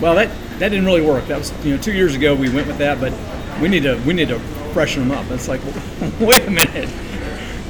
[0.00, 1.26] Well, that that didn't really work.
[1.26, 3.12] That was you know two years ago we went with that, but
[3.60, 4.38] we need to we need to
[4.72, 5.30] freshen them up.
[5.30, 5.60] It's like,
[6.20, 6.88] wait a minute,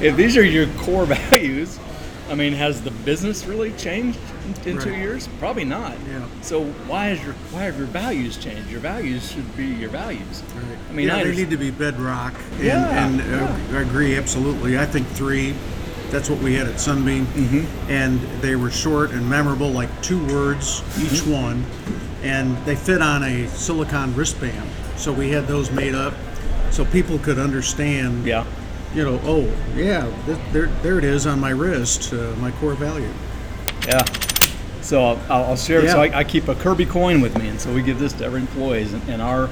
[0.01, 1.79] if these are your core values,
[2.29, 4.17] I mean, has the business really changed
[4.65, 5.27] in, in two years?
[5.39, 5.93] Probably not.
[6.09, 6.25] Yeah.
[6.41, 8.69] So why is your why have your values changed?
[8.69, 10.41] Your values should be your values.
[10.55, 10.77] Right.
[10.89, 12.33] I mean, yeah, I they need to be bedrock.
[12.53, 13.21] And, Yeah, and
[13.73, 14.77] uh, I agree absolutely.
[14.79, 15.55] I think three.
[16.09, 17.89] That's what we had at Sunbeam, Mm-hmm.
[17.89, 21.31] and they were short and memorable, like two words each Mm-hmm.
[21.31, 21.65] one,
[22.21, 24.69] and they fit on a silicon wristband.
[24.97, 26.13] So we had those made up,
[26.69, 28.25] so people could understand.
[28.25, 28.45] yeah.
[28.93, 32.73] You know, oh yeah, th- there, there it is on my wrist, uh, my core
[32.73, 33.09] value.
[33.87, 34.03] Yeah.
[34.81, 35.87] So I'll, I'll share.
[35.87, 38.25] So I, I keep a Kirby coin with me, and so we give this to
[38.25, 38.93] every employees.
[38.93, 39.47] And, and our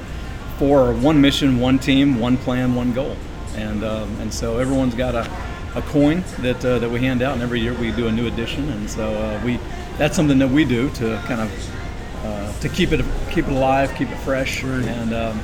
[0.58, 3.16] four are one mission, one team, one plan, one goal.
[3.56, 5.28] And um, and so everyone's got a,
[5.74, 8.26] a coin that uh, that we hand out, and every year we do a new
[8.26, 8.68] edition.
[8.70, 9.58] And so uh, we
[9.96, 13.94] that's something that we do to kind of uh, to keep it keep it alive,
[13.96, 14.62] keep it fresh.
[14.62, 14.84] Right.
[14.84, 15.40] And um,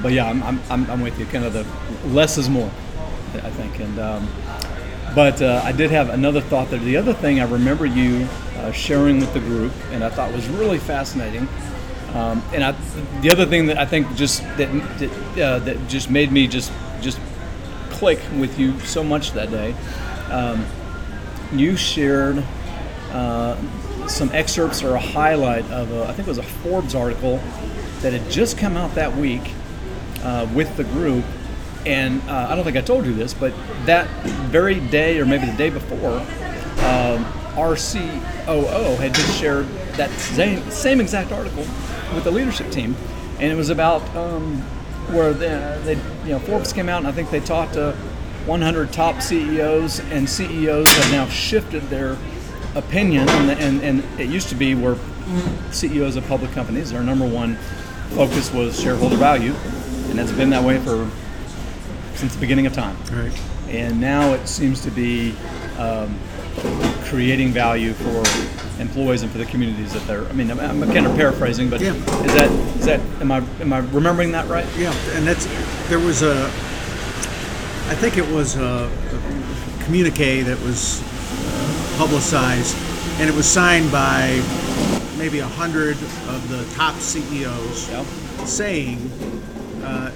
[0.00, 1.26] but yeah, I'm, I'm, I'm, I'm with you.
[1.26, 1.66] Kind of the
[2.08, 2.70] less is more,
[3.34, 3.80] I think.
[3.80, 4.28] And um,
[5.14, 6.78] but uh, I did have another thought there.
[6.78, 10.48] The other thing I remember you uh, sharing with the group, and I thought was
[10.48, 11.48] really fascinating.
[12.14, 12.72] Um, and I,
[13.20, 16.72] the other thing that I think just that that, uh, that just made me just
[17.00, 17.18] just
[17.90, 19.74] click with you so much that day.
[20.30, 20.64] Um,
[21.52, 22.42] you shared
[23.10, 23.56] uh,
[24.08, 27.38] some excerpts or a highlight of a, I think it was a Forbes article
[28.00, 29.52] that had just come out that week
[30.22, 31.24] uh, with the group.
[31.84, 33.52] And uh, I don't think I told you this, but
[33.86, 34.08] that
[34.50, 36.18] very day or maybe the day before,
[36.84, 37.24] um,
[37.56, 39.66] our COO had just shared
[39.96, 41.64] that same, same exact article
[42.14, 42.96] with the leadership team.
[43.38, 44.58] And it was about um,
[45.10, 47.92] where they, they, you know, Forbes came out and I think they talked to
[48.46, 52.16] 100 top CEOs, and CEOs have now shifted their
[52.74, 53.28] opinion.
[53.28, 54.96] And, and, and it used to be where
[55.70, 57.56] CEOs of public companies, their number one
[58.10, 59.54] focus was shareholder value,
[60.10, 61.08] and it's been that way for
[62.14, 62.96] since the beginning of time.
[63.12, 63.32] Right.
[63.68, 65.34] And now it seems to be
[65.78, 66.18] um,
[67.04, 68.22] creating value for
[68.80, 70.26] employees and for the communities that they're.
[70.26, 71.94] I mean, I'm, I'm kind of paraphrasing, but Yeah.
[71.94, 74.66] is that is that am I am I remembering that right?
[74.76, 75.46] Yeah, and that's
[75.88, 76.46] there was a.
[77.88, 81.00] I think it was a, a communique that was
[81.98, 82.76] publicized,
[83.20, 84.42] and it was signed by
[85.18, 85.96] maybe a hundred
[86.28, 88.04] of the top CEOs, Yeah.
[88.44, 89.10] saying
[89.84, 90.10] uh,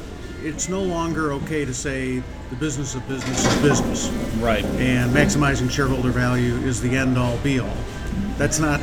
[0.47, 4.65] it's no longer okay to say the business of business is business Right.
[4.65, 7.77] and maximizing shareholder value is the end all be all.
[8.39, 8.81] That's not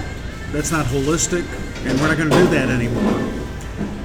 [0.52, 1.46] that's not holistic,
[1.86, 3.20] and we're not going to do that anymore.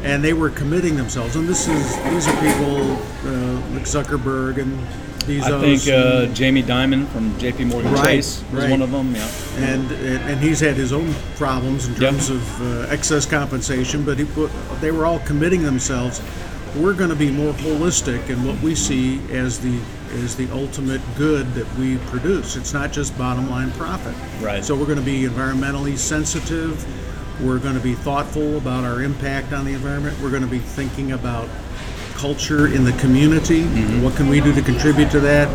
[0.02, 2.92] And they were committing themselves, and this is these are people
[3.26, 4.78] uh, like Zuckerberg and
[5.26, 5.42] Bezos.
[5.52, 7.64] I think uh, Jamie Dimon from J.P.
[7.64, 8.70] Morgan Right, Chase was right.
[8.70, 9.14] one of them.
[9.14, 9.28] Yeah.
[9.58, 12.00] and and he's had his own problems in Yep.
[12.00, 14.24] terms of uh, excess compensation, but he,
[14.80, 16.22] they were all committing themselves.
[16.76, 19.80] We're going to be more holistic in what we see as the
[20.22, 22.56] as the ultimate good that we produce.
[22.56, 24.14] It's not just bottom line profit.
[24.40, 24.64] Right.
[24.64, 26.84] So we're going to be environmentally sensitive.
[27.44, 30.18] We're going to be thoughtful about our impact on the environment.
[30.20, 31.48] We're going to be thinking about
[32.14, 33.62] culture in the community.
[33.62, 34.02] Mm-hmm.
[34.02, 35.48] What can we do to contribute to that?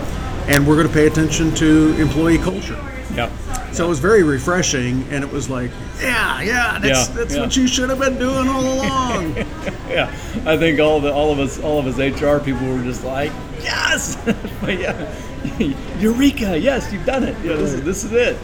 [0.48, 2.80] And we're going to pay attention to employee culture.
[3.16, 3.30] Yeah.
[3.72, 5.72] So it was very refreshing, and it was like,
[6.02, 7.42] yeah, yeah, that's Yeah, that's yeah.
[7.42, 9.36] what you should have been doing all along.
[9.90, 10.10] Yeah,
[10.48, 13.32] I think all the all of us all of us HR people were just like,
[13.62, 14.16] yes,
[14.62, 15.14] But yeah,
[16.00, 17.36] eureka, yes, you've done it.
[17.46, 18.38] Yeah, this is this is it.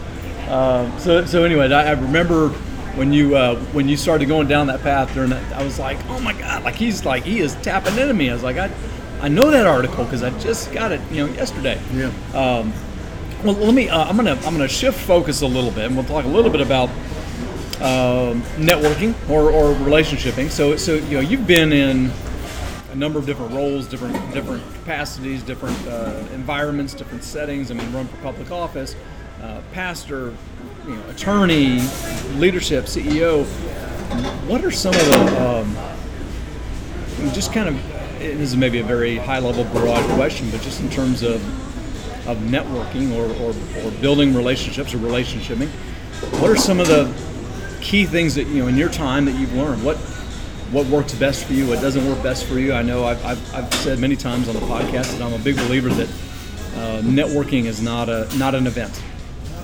[0.48, 2.50] Um, so so anyway, I, I remember
[2.94, 5.98] when you uh, when you started going down that path during that, I was like,
[6.08, 8.30] oh my god, like he's like he is tapping into me.
[8.30, 8.70] I was like, I
[9.20, 11.80] I know that article because I just got it, you know, yesterday.
[11.92, 12.72] yeah, Um,
[13.44, 13.88] well, let me.
[13.88, 14.34] Uh, I'm gonna.
[14.44, 16.88] I'm gonna shift focus a little bit, and we'll talk a little bit about
[17.80, 20.50] um, networking or, or relationshiping.
[20.50, 22.10] So, so you know, you've been in
[22.92, 27.70] a number of different roles, different different capacities, different uh, environments, different settings.
[27.70, 28.94] I mean, run for public office,
[29.42, 30.34] uh, pastor,
[30.86, 31.80] you know, attorney,
[32.34, 33.46] leadership, CEO.
[34.46, 35.76] What are some of the um,
[37.32, 37.74] just kind of
[38.18, 41.40] this is maybe a very high level broad question but just in terms of
[42.26, 45.68] of networking or, or, or building relationships or relationshiping
[46.40, 47.12] what are some of the
[47.80, 49.96] key things that you know in your time that you've learned what
[50.72, 53.54] what works best for you what doesn't work best for you i know i've, I've,
[53.54, 56.08] I've said many times on the podcast that i'm a big believer that
[56.76, 59.02] uh, networking is not a not an event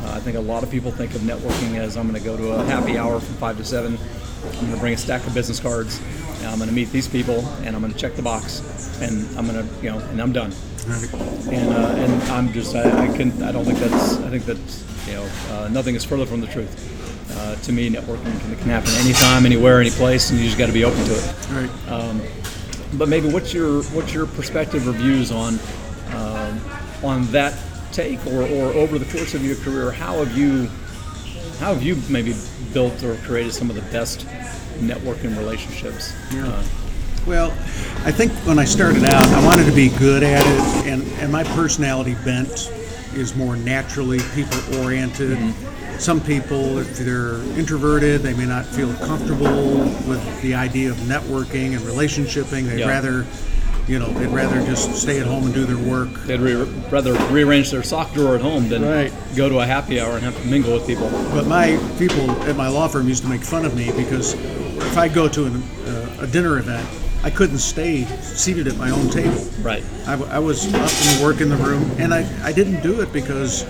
[0.06, 2.36] uh, I think a lot of people think of networking as I'm going to go
[2.36, 3.98] to a happy hour from five to seven.
[4.44, 6.00] I'm going to bring a stack of business cards.
[6.44, 9.46] I'm going to meet these people, and I'm going to check the box, and I'm
[9.48, 10.52] going to, you know, and I'm done.
[10.88, 14.84] And uh, and I'm just I, I can I don't think that's I think that's
[15.06, 16.92] you know uh, nothing is further from the truth.
[17.38, 20.66] Uh, to me, networking can, can happen anytime, anywhere, any place, and you just got
[20.66, 21.48] to be open to it.
[21.50, 22.30] Right.
[22.94, 25.58] But maybe what's your what's your perspective or views on
[26.14, 26.60] um,
[27.02, 27.58] on that
[27.92, 30.68] take, or, or over the course of your career, how have you
[31.58, 32.34] how have you maybe
[32.72, 34.26] built or created some of the best
[34.78, 36.14] networking relationships?
[36.32, 36.46] Yeah.
[36.46, 36.64] Uh,
[37.26, 37.50] Well,
[38.04, 41.32] I think when I started out, I wanted to be good at it, and, and
[41.32, 42.70] my personality bent
[43.14, 45.36] is more naturally people oriented.
[45.98, 51.72] Some people, if they're introverted, they may not feel comfortable with the idea of networking
[51.72, 52.68] and relationshiping.
[52.68, 52.88] They'd Yeah.
[52.88, 53.26] rather,
[53.88, 56.08] you know, they'd rather just stay at home and do their work.
[56.26, 56.62] they'd re-
[56.92, 59.12] rather rearrange their sock drawer at home than Right.
[59.34, 61.10] go to a happy hour and have to mingle with people.
[61.34, 64.96] But my people at my law firm used to make fun of me because if
[64.98, 66.86] I go to an, uh, a dinner event,
[67.26, 69.42] I couldn't stay seated at my own table.
[69.60, 69.82] Right.
[70.06, 73.00] I, w- I was up and work in the room, and I, I didn't do
[73.00, 73.64] it because,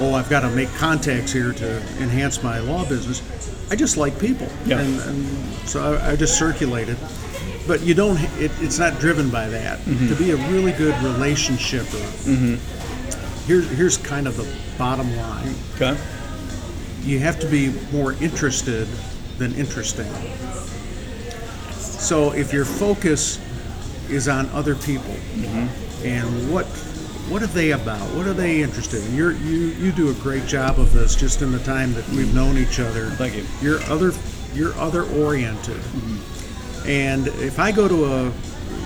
[0.00, 3.22] oh, I've got to make contacts here to enhance my law business.
[3.70, 4.80] I just like people, Yeah.
[4.80, 5.26] and, and
[5.68, 6.96] so I, I just circulated.
[7.68, 8.18] But you don't.
[8.40, 9.78] It, it's not driven by that.
[9.78, 10.08] Mm-hmm.
[10.08, 13.46] To be a really good relationshipper, mm-hmm.
[13.46, 15.54] here's here's kind of the bottom line.
[15.76, 15.96] Okay.
[17.02, 18.88] You have to be more interested
[19.38, 20.12] than interesting.
[22.02, 23.38] So if your focus
[24.10, 26.04] is on other people mm-hmm.
[26.04, 26.66] and what
[27.28, 28.00] what are they about?
[28.16, 29.14] What are they interested in?
[29.14, 32.26] You're, you you do a great job of this just in the time that we've
[32.26, 32.34] mm-hmm.
[32.34, 33.06] known each other.
[33.10, 33.46] Thank you.
[33.60, 34.12] You're other
[34.52, 35.76] you're other oriented.
[35.76, 36.88] Mm-hmm.
[36.88, 38.24] And if I go to a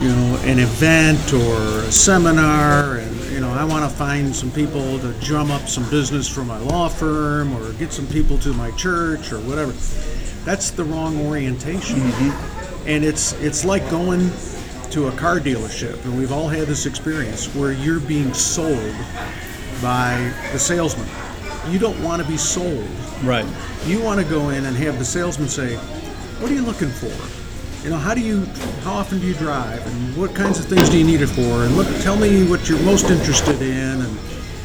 [0.03, 1.57] you know an event or
[1.89, 5.89] a seminar and you know I want to find some people to drum up some
[5.89, 9.73] business for my law firm or get some people to my church or whatever,
[10.45, 12.03] that's the wrong orientation.
[12.87, 14.31] And it's it's like going
[14.91, 18.95] to a car dealership, and we've all had this experience where you're being sold
[19.83, 21.09] by the salesman.
[21.71, 22.87] You don't want to be sold.
[23.25, 23.45] Right.
[23.87, 25.75] You want to go in and have the salesman say,
[26.41, 27.13] "What are you looking for?
[27.85, 28.45] You know, how do you,
[28.83, 31.65] how often do you drive, and what kinds of things do you need it for?
[31.65, 34.19] And look, tell me what you're most interested in." And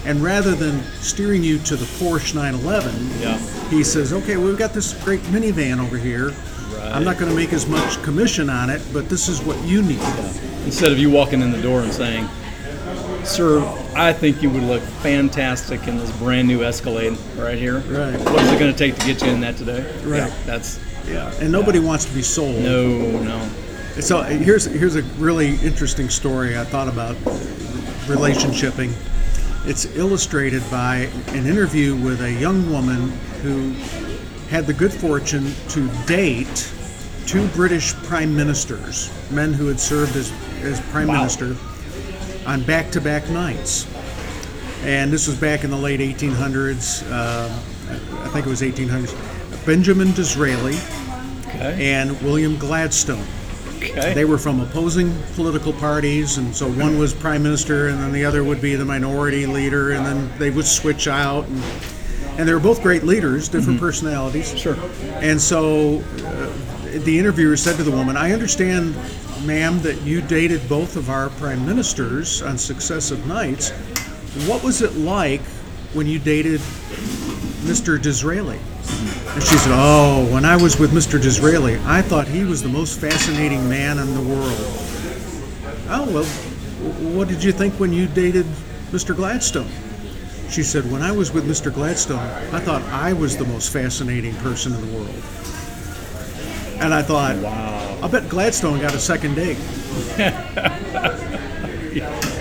[0.06, 3.38] and rather than steering you to the Porsche 911, Yeah.
[3.70, 6.34] he says, "Okay, we've got this great minivan over here.
[6.80, 9.82] I'm not going to make as much commission on it, but this is what you
[9.82, 10.02] need."
[10.66, 12.28] Instead of you walking in the door and saying,
[13.24, 13.62] "Sir,
[13.96, 17.80] I think you would look fantastic in this brand new Escalade right here.
[17.80, 18.18] Right.
[18.20, 20.18] What is it going to take to get you in that today?" Right.
[20.18, 22.58] Yeah, that's Yeah, and nobody wants to be sold.
[22.62, 23.50] no, no.
[24.00, 27.16] So uh, here's here's a really interesting story I thought about
[28.08, 28.94] relationshiping.
[29.66, 33.10] It's illustrated by an interview with a young woman
[33.44, 33.74] who
[34.52, 36.70] had the good fortune to date
[37.26, 40.30] two British prime ministers, men who had served as,
[40.62, 41.20] as prime Wow.
[41.20, 41.56] minister,
[42.46, 43.88] on back-to-back nights.
[44.84, 47.02] And this was back in the late 1800s.
[47.10, 47.50] Um,
[48.24, 49.16] I think it was 1800s.
[49.66, 50.78] Benjamin Disraeli
[51.48, 51.94] Okay.
[51.94, 53.24] and William Gladstone.
[53.78, 54.14] okay.
[54.14, 58.26] They were from opposing political parties, and so one was prime minister, and then the
[58.26, 61.46] other would be the minority leader, and then they would switch out.
[61.48, 61.64] And,
[62.38, 64.58] and they were both great leaders, different personalities.
[64.58, 64.78] sure.
[65.16, 66.54] And so uh,
[67.00, 68.96] the interviewer said to the woman, I understand,
[69.46, 73.72] ma'am, that you dated both of our prime ministers on successive nights.
[74.48, 75.42] What was it like
[75.94, 76.60] when you dated
[77.62, 78.02] Mr.
[78.02, 78.60] Disraeli?
[79.34, 81.22] And she said, Oh, when I was with Mr.
[81.22, 84.58] Disraeli, I thought he was the most fascinating man in the world.
[85.94, 86.26] Oh, well,
[87.14, 88.46] what did you think when you dated
[88.92, 89.16] Mr.
[89.16, 89.70] Gladstone?
[90.52, 91.74] She said, When I was with Mr.
[91.74, 92.20] Gladstone,
[92.54, 95.16] I thought I was the most fascinating person in the world.
[96.82, 98.00] And I thought, Wow.
[98.04, 99.58] I bet Gladstone got a second date.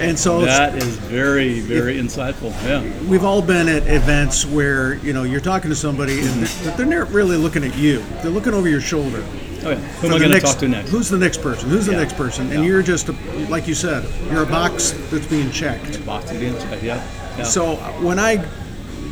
[0.00, 2.50] and so That is very, very insightful.
[2.64, 2.82] Yeah.
[3.08, 6.86] we've all been at events where you know you're talking to somebody and they're, they're
[6.86, 9.22] not really looking at you; they're looking over your shoulder.
[9.62, 9.76] Oh yeah.
[9.76, 10.90] Who am I going to talk to next?
[10.90, 11.68] Who's the next person?
[11.68, 11.98] Who's the Yeah.
[11.98, 12.50] next person?
[12.50, 12.70] And Yeah.
[12.70, 13.12] you're just, a,
[13.50, 16.04] like you said, you're a box that's being checked.
[16.06, 16.56] Box again.
[16.82, 17.00] Yeah.
[17.44, 18.44] So when I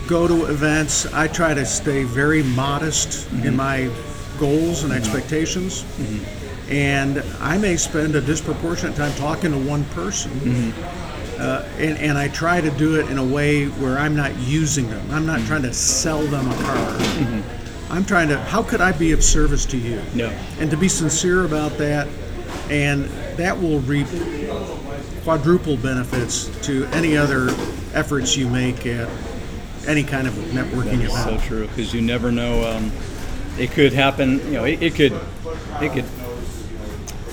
[0.06, 3.56] go to events, I try to stay very modest in mm-hmm.
[3.56, 3.90] my
[4.38, 5.02] goals and mm-hmm.
[5.02, 5.82] expectations.
[5.82, 6.72] Mm-hmm.
[6.72, 10.72] And I may spend a disproportionate time talking to one person.
[11.38, 14.90] Uh, and, and I try to do it in a way where I'm not using
[14.90, 15.08] them.
[15.10, 16.98] I'm not trying to sell them a car.
[17.90, 20.02] I'm trying to, how could I be of service to you?
[20.14, 20.30] Yeah.
[20.58, 22.08] And to be sincere about that,
[22.70, 23.04] and
[23.36, 24.08] that will reap
[25.22, 27.48] quadruple benefits to any other
[27.98, 29.08] efforts you make at
[29.88, 32.64] any kind of networking That is so true because you never know.
[32.64, 32.92] Um,
[33.58, 34.38] it could happen.
[34.46, 35.12] You know, it, it could,
[35.82, 36.04] it could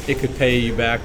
[0.09, 1.01] it could pay you back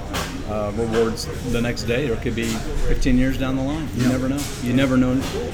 [0.49, 2.47] uh, rewards the next day, or it could be
[2.89, 3.87] 15 years down the line.
[3.97, 4.43] You never know.
[4.63, 5.13] You never know.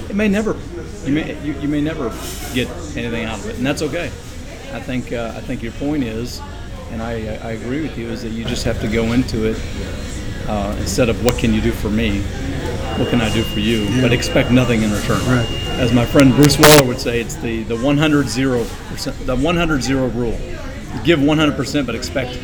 [0.09, 0.57] It may never.
[1.04, 2.11] You may you, you may never
[2.54, 4.07] get anything out of it, and that's okay.
[4.72, 6.40] I think uh, I think your point is,
[6.92, 9.61] and I I agree with you, is that you just have to go into it
[10.48, 12.22] uh, instead of what can you do for me,
[12.99, 15.20] what can I do for you, but expect nothing in return.
[15.26, 15.49] Right.
[15.78, 19.82] As my friend Bruce Waller would say, it's the the 100 0 percent the 100
[19.82, 20.38] 0 rule.
[21.05, 22.34] Give 100 percent, but expect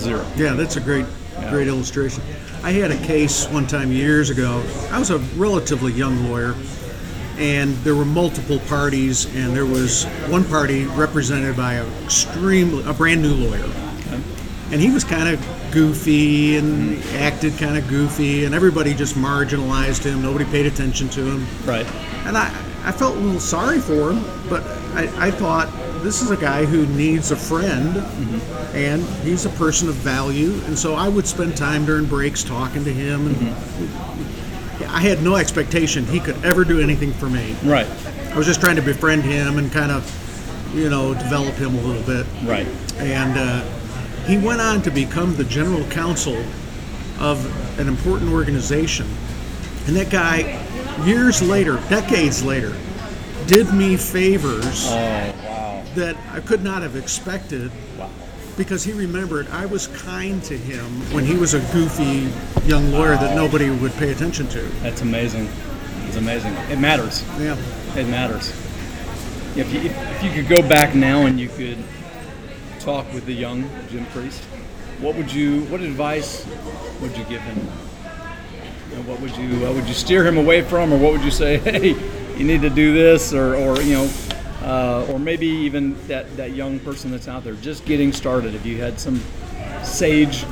[0.00, 0.26] zero.
[0.36, 1.06] Yeah, that's a great,
[1.50, 2.22] great illustration.
[2.62, 4.62] I had a case one time years ago.
[4.90, 6.54] I was a relatively young lawyer,
[7.38, 12.92] and there were multiple parties, and there was one party represented by a extremely a
[12.92, 13.68] brand new lawyer,
[14.72, 20.02] and he was kind of goofy and acted kind of goofy, and everybody just marginalized
[20.02, 20.22] him.
[20.22, 21.46] Nobody paid attention to him.
[21.64, 21.86] Right.
[22.26, 22.48] And I,
[22.84, 24.62] I felt a little sorry for him, but
[24.94, 25.70] I, I thought
[26.02, 27.98] this is a guy who needs a friend,
[28.74, 32.82] and he's a person of value, and so I would spend time during breaks talking
[32.84, 33.28] to him.
[33.28, 33.48] And
[34.88, 37.54] I had no expectation he could ever do anything for me.
[37.62, 37.86] Right.
[38.32, 41.80] I was just trying to befriend him and kind of, you know, develop him a
[41.82, 42.26] little bit.
[42.44, 42.66] Right.
[42.96, 43.62] And uh,
[44.26, 46.42] he went on to become the general counsel
[47.18, 49.06] of an important organization.
[49.86, 50.60] And that guy,
[51.04, 52.74] years later, decades later,
[53.46, 55.84] did me favors Oh wow.
[55.96, 58.08] that I could not have expected Wow.
[58.56, 62.28] because he remembered I was kind to him when he was a goofy
[62.68, 64.60] young lawyer that nobody would pay attention to.
[64.82, 65.48] That's amazing.
[66.06, 66.52] It's amazing.
[66.70, 67.24] It matters.
[67.40, 67.56] Yeah.
[67.96, 68.50] It matters.
[69.56, 71.78] If you, if you could go back now and you could
[72.82, 74.42] talk with the young Jim Priest,
[75.00, 75.62] what would you?
[75.66, 76.46] What advice
[77.00, 77.58] would you give him?
[78.94, 79.60] And what would you?
[79.60, 81.58] What would you steer him away from, or what would you say?
[81.62, 84.10] Hey, you need to do this, or, or you know,
[84.62, 88.54] uh, or maybe even that that young person that's out there just getting started.
[88.54, 89.20] If you had some
[89.84, 90.44] sage,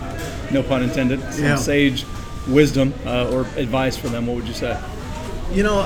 [0.53, 1.57] no pun intended, some Yeah.
[1.57, 2.05] sage
[2.49, 4.79] wisdom uh, or advice for them, what would you say?
[5.53, 5.81] You know,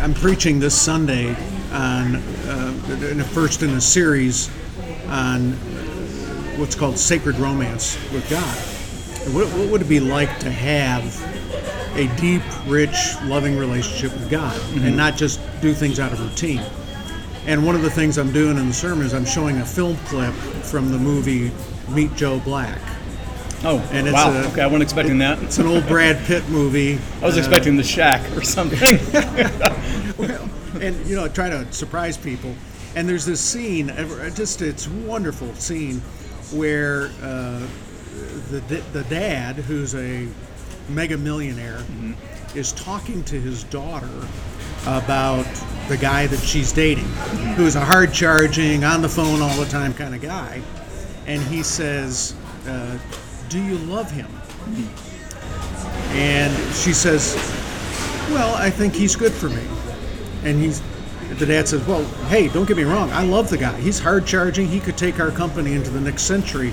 [0.00, 1.30] I'm preaching this Sunday
[1.72, 2.74] on uh,
[3.10, 4.50] in the first in a series
[5.08, 5.52] on
[6.58, 8.56] what's called sacred romance with God.
[9.34, 11.04] What, what would it be like to have
[11.96, 16.62] a deep, rich, loving relationship with God and not just do things out of routine?
[17.46, 19.96] And one of the things I'm doing in the sermon is I'm showing a film
[20.06, 21.50] clip from the movie
[21.88, 22.78] Meet Joe Black.
[23.64, 24.30] Oh, And it's wow.
[24.32, 25.42] a- okay, I wasn't expecting that.
[25.42, 26.98] It's an old Brad Pitt movie.
[27.22, 28.78] I was Uh, expecting the shack or something.
[30.18, 30.48] well,
[30.80, 32.54] and you know, try to surprise people.
[32.94, 33.88] And there's this scene,
[34.34, 36.00] just it's a wonderful scene,
[36.52, 37.66] where uh,
[38.50, 40.26] the the dad, who's a
[40.88, 41.82] mega millionaire,
[42.54, 44.26] is talking to his daughter
[44.82, 45.46] about
[45.88, 47.04] the guy that she's dating,
[47.56, 50.62] who is a hard charging, on the phone all the time kind of guy,
[51.26, 52.34] and he says,
[52.66, 52.98] uh,
[53.48, 54.28] "Do you love him?"
[56.12, 57.36] And she says,
[58.30, 59.62] well, I think he's good for me.
[60.42, 60.82] And he's
[61.36, 63.78] the dad says, Well, hey, don't get me wrong, I love the guy.
[63.80, 66.72] He's hard charging, he could take our company into the next century.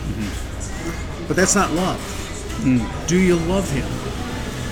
[1.28, 2.00] But that's not love.
[2.62, 2.80] Hmm.
[3.08, 3.86] Do you love him?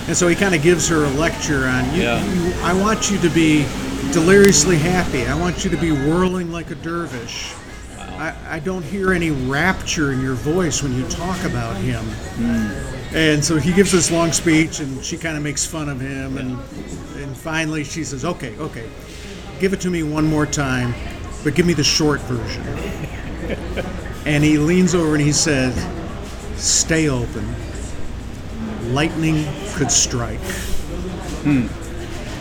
[0.06, 2.24] And so he kind of gives her a lecture on you, Yeah.
[2.34, 3.64] you I want you to be
[4.12, 5.26] deliriously happy.
[5.26, 7.52] I want you to be whirling like a dervish.
[7.98, 12.04] I, I don't hear any rapture in your voice when you talk about him.
[12.04, 13.16] Hmm.
[13.16, 16.36] And so he gives this long speech, and she kind of makes fun of him,
[16.36, 16.58] and
[17.16, 18.88] and finally she says, "Okay, okay,
[19.64, 20.92] give it to me one more time,
[21.42, 22.62] but give me the short version."
[24.26, 25.74] and he leans over and he says,
[26.56, 27.46] "Stay open.
[28.92, 30.38] Lightning could strike."
[31.46, 31.70] And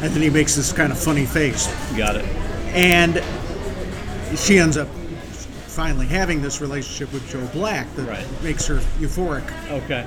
[0.01, 2.25] then he makes this kind of funny face, Got it.
[2.73, 3.23] and
[4.37, 4.89] she ends up
[5.67, 8.43] finally having this relationship with Joe Black that Right.
[8.43, 9.45] makes her euphoric.
[9.71, 10.03] Okay.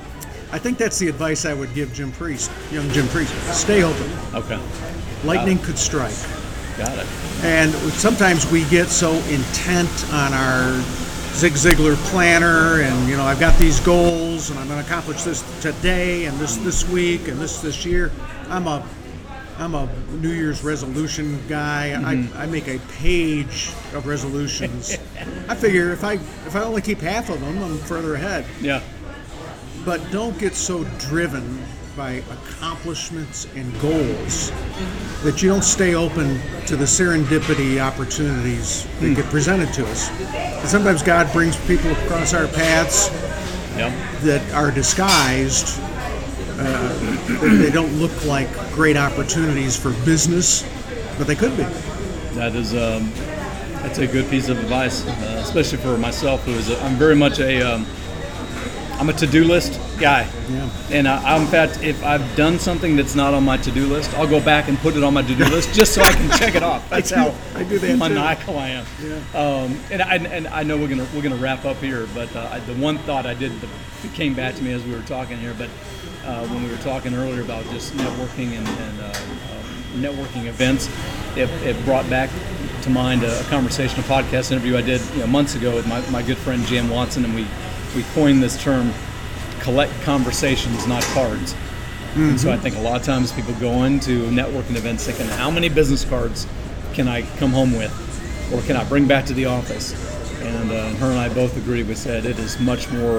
[0.52, 3.32] I think that's the advice I would give Jim Priest, young Jim Priest.
[3.54, 4.10] Stay open.
[4.34, 4.58] Okay.
[5.24, 6.12] Lightning could strike.
[6.76, 7.06] Got it.
[7.42, 10.80] And sometimes we get so intent on our
[11.32, 15.22] Zig Ziglar planner and, you know, I've got these goals and I'm going to accomplish
[15.22, 18.10] this today and this this week and this this year.
[18.48, 18.86] I'm a
[19.58, 21.92] I'm a New Year's resolution guy.
[21.92, 22.38] I, mm-hmm.
[22.38, 24.96] I make a page of resolutions.
[25.48, 28.44] I figure if I if I only keep half of them, I'm further ahead.
[28.60, 28.82] Yeah.
[29.84, 31.62] but don't get so driven
[31.96, 34.50] by accomplishments and goals
[35.22, 40.10] that you don't stay open to the serendipity opportunities that get presented to us.
[40.34, 43.08] And sometimes God brings people across our paths
[43.76, 43.92] Yep.
[44.22, 45.78] that are disguised.
[46.58, 46.92] Uh,
[47.40, 50.64] they- they don't look like great opportunities for business,
[51.18, 51.64] but they could be.
[52.34, 53.10] That is um,
[53.82, 57.14] that's a good piece of advice, uh, especially for myself, who is a, I'm very
[57.16, 57.86] much a um,
[58.98, 60.28] I'm a to-do list guy.
[60.48, 60.70] Yeah.
[60.90, 64.12] And I, I'm in fact, if I've done something that's not on my to-do list,
[64.14, 66.54] I'll go back and put it on my to-do list just so I can check
[66.54, 66.88] it off.
[66.90, 67.96] That's do- how I do that too.
[67.96, 68.86] maniacal I am.
[69.02, 69.14] Yeah.
[69.34, 72.48] Um, and, I, and I know we're gonna we're gonna wrap up here, but uh,
[72.52, 73.68] I- the one thought I did that
[74.14, 75.68] came back to me as we were talking here, but
[76.24, 79.62] uh, when we were talking earlier about just networking and, and uh, uh,
[79.94, 80.88] networking events,
[81.36, 82.30] it, it brought back
[82.82, 85.86] to mind a, a conversation, a podcast interview I did you know, months ago with
[85.86, 87.46] my, my good friend Jim Watson, and we
[87.96, 88.92] we coined this term
[89.60, 91.54] collect conversations, not cards.
[92.14, 95.50] And so I think a lot of times people go into networking events thinking, how
[95.50, 96.46] many business cards
[96.94, 97.92] can I come home with,
[98.54, 99.92] or can I bring back to the office?
[100.42, 101.82] And uh, her and I both agree.
[101.82, 103.18] We said it is much more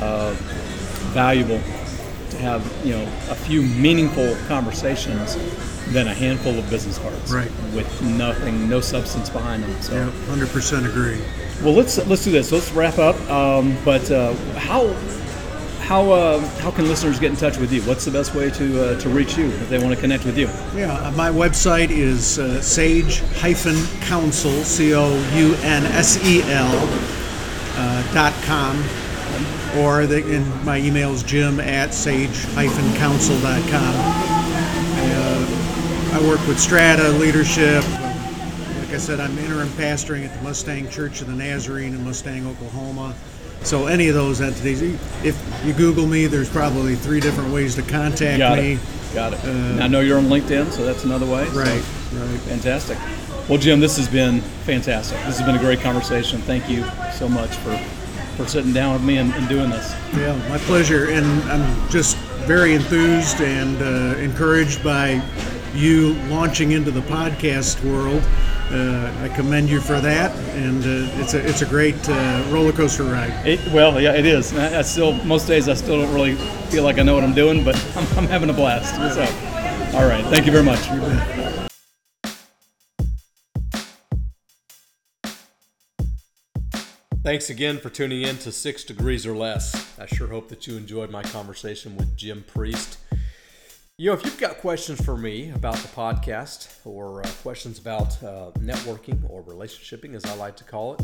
[0.00, 0.34] uh,
[1.12, 1.60] valuable
[2.30, 5.36] to have you know a few meaningful conversations
[5.92, 7.50] than a handful of business cards Right.
[7.74, 9.80] with nothing, no substance behind them.
[9.80, 9.94] So.
[9.94, 11.20] Yeah, 100% agree.
[11.62, 12.52] Well, let's let's do this.
[12.52, 13.16] Let's wrap up.
[13.28, 14.92] Um, but uh, how
[15.80, 17.82] how uh, how can listeners get in touch with you?
[17.82, 20.38] What's the best way to uh, to reach you if they want to connect with
[20.38, 20.46] you?
[20.76, 26.70] Yeah, uh, my website is uh, sage-counsel, C-O-U-N-S-E-L,
[27.76, 28.76] uh, dot com,
[29.78, 30.06] or
[30.64, 33.94] my email is jim at sage-counsel dot com.
[35.00, 37.84] Uh, I work with Strata Leadership.
[38.88, 42.46] Like I said, I'm interim pastoring at the Mustang Church of the Nazarene in Mustang,
[42.46, 43.14] Oklahoma.
[43.60, 44.80] So any of those entities,
[45.22, 48.72] if you Google me, there's probably three different ways to contact Got me.
[48.72, 48.80] it.
[49.12, 49.44] Got it.
[49.44, 51.44] And I know you're on LinkedIn, so that's another way.
[51.48, 51.68] So, Right,
[52.14, 52.40] right.
[52.48, 52.96] fantastic.
[53.46, 55.18] Well, Jim, this has been fantastic.
[55.26, 56.40] This has been a great conversation.
[56.40, 56.82] Thank you
[57.12, 57.76] so much for
[58.38, 59.92] for sitting down with me and, and doing this.
[60.16, 61.10] Yeah, my pleasure.
[61.10, 62.16] And I'm just
[62.46, 65.20] very enthused and uh, encouraged by
[65.74, 68.22] you launching into the podcast world.
[68.70, 72.72] Uh, I commend you for that, and uh, it's a it's a great uh, roller
[72.72, 73.32] coaster ride.
[73.46, 74.52] It, well, yeah, it is.
[74.52, 76.34] I, I still most days I still don't really
[76.68, 78.94] feel like I know what I'm doing, but I'm, I'm having a blast.
[78.94, 79.22] So,
[79.96, 80.22] all right.
[80.26, 80.80] Thank you very much.
[87.22, 89.98] Thanks again for tuning in to Six Degrees or Less.
[89.98, 92.98] I sure hope that you enjoyed my conversation with Jim Priest.
[94.00, 98.22] You know, if you've got questions for me about the podcast or uh, questions about
[98.22, 101.02] uh, networking or relationshiping, as I like to call it,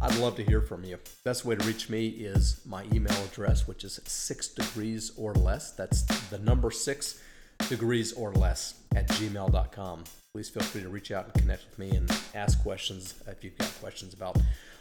[0.00, 0.98] I'd love to hear from you.
[1.24, 5.70] Best way to reach me is my email address, which is six degrees or less.
[5.70, 7.22] That's the number six
[7.68, 10.02] degrees or less at gmail.com.
[10.34, 13.56] Please feel free to reach out and connect with me and ask questions if you've
[13.58, 14.36] got questions about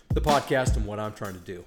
[0.09, 1.63] the podcast and what I'm trying to do.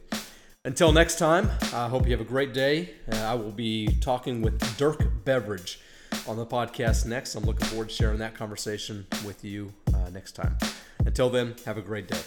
[0.66, 2.90] Until next time, I hope you have a great day.
[3.12, 5.78] Uh, I will be talking with Dirk Beveridge
[6.26, 7.36] on the podcast next.
[7.36, 10.58] I'm looking forward to sharing that conversation with you uh, next time.
[10.98, 12.18] Until then, have a great day.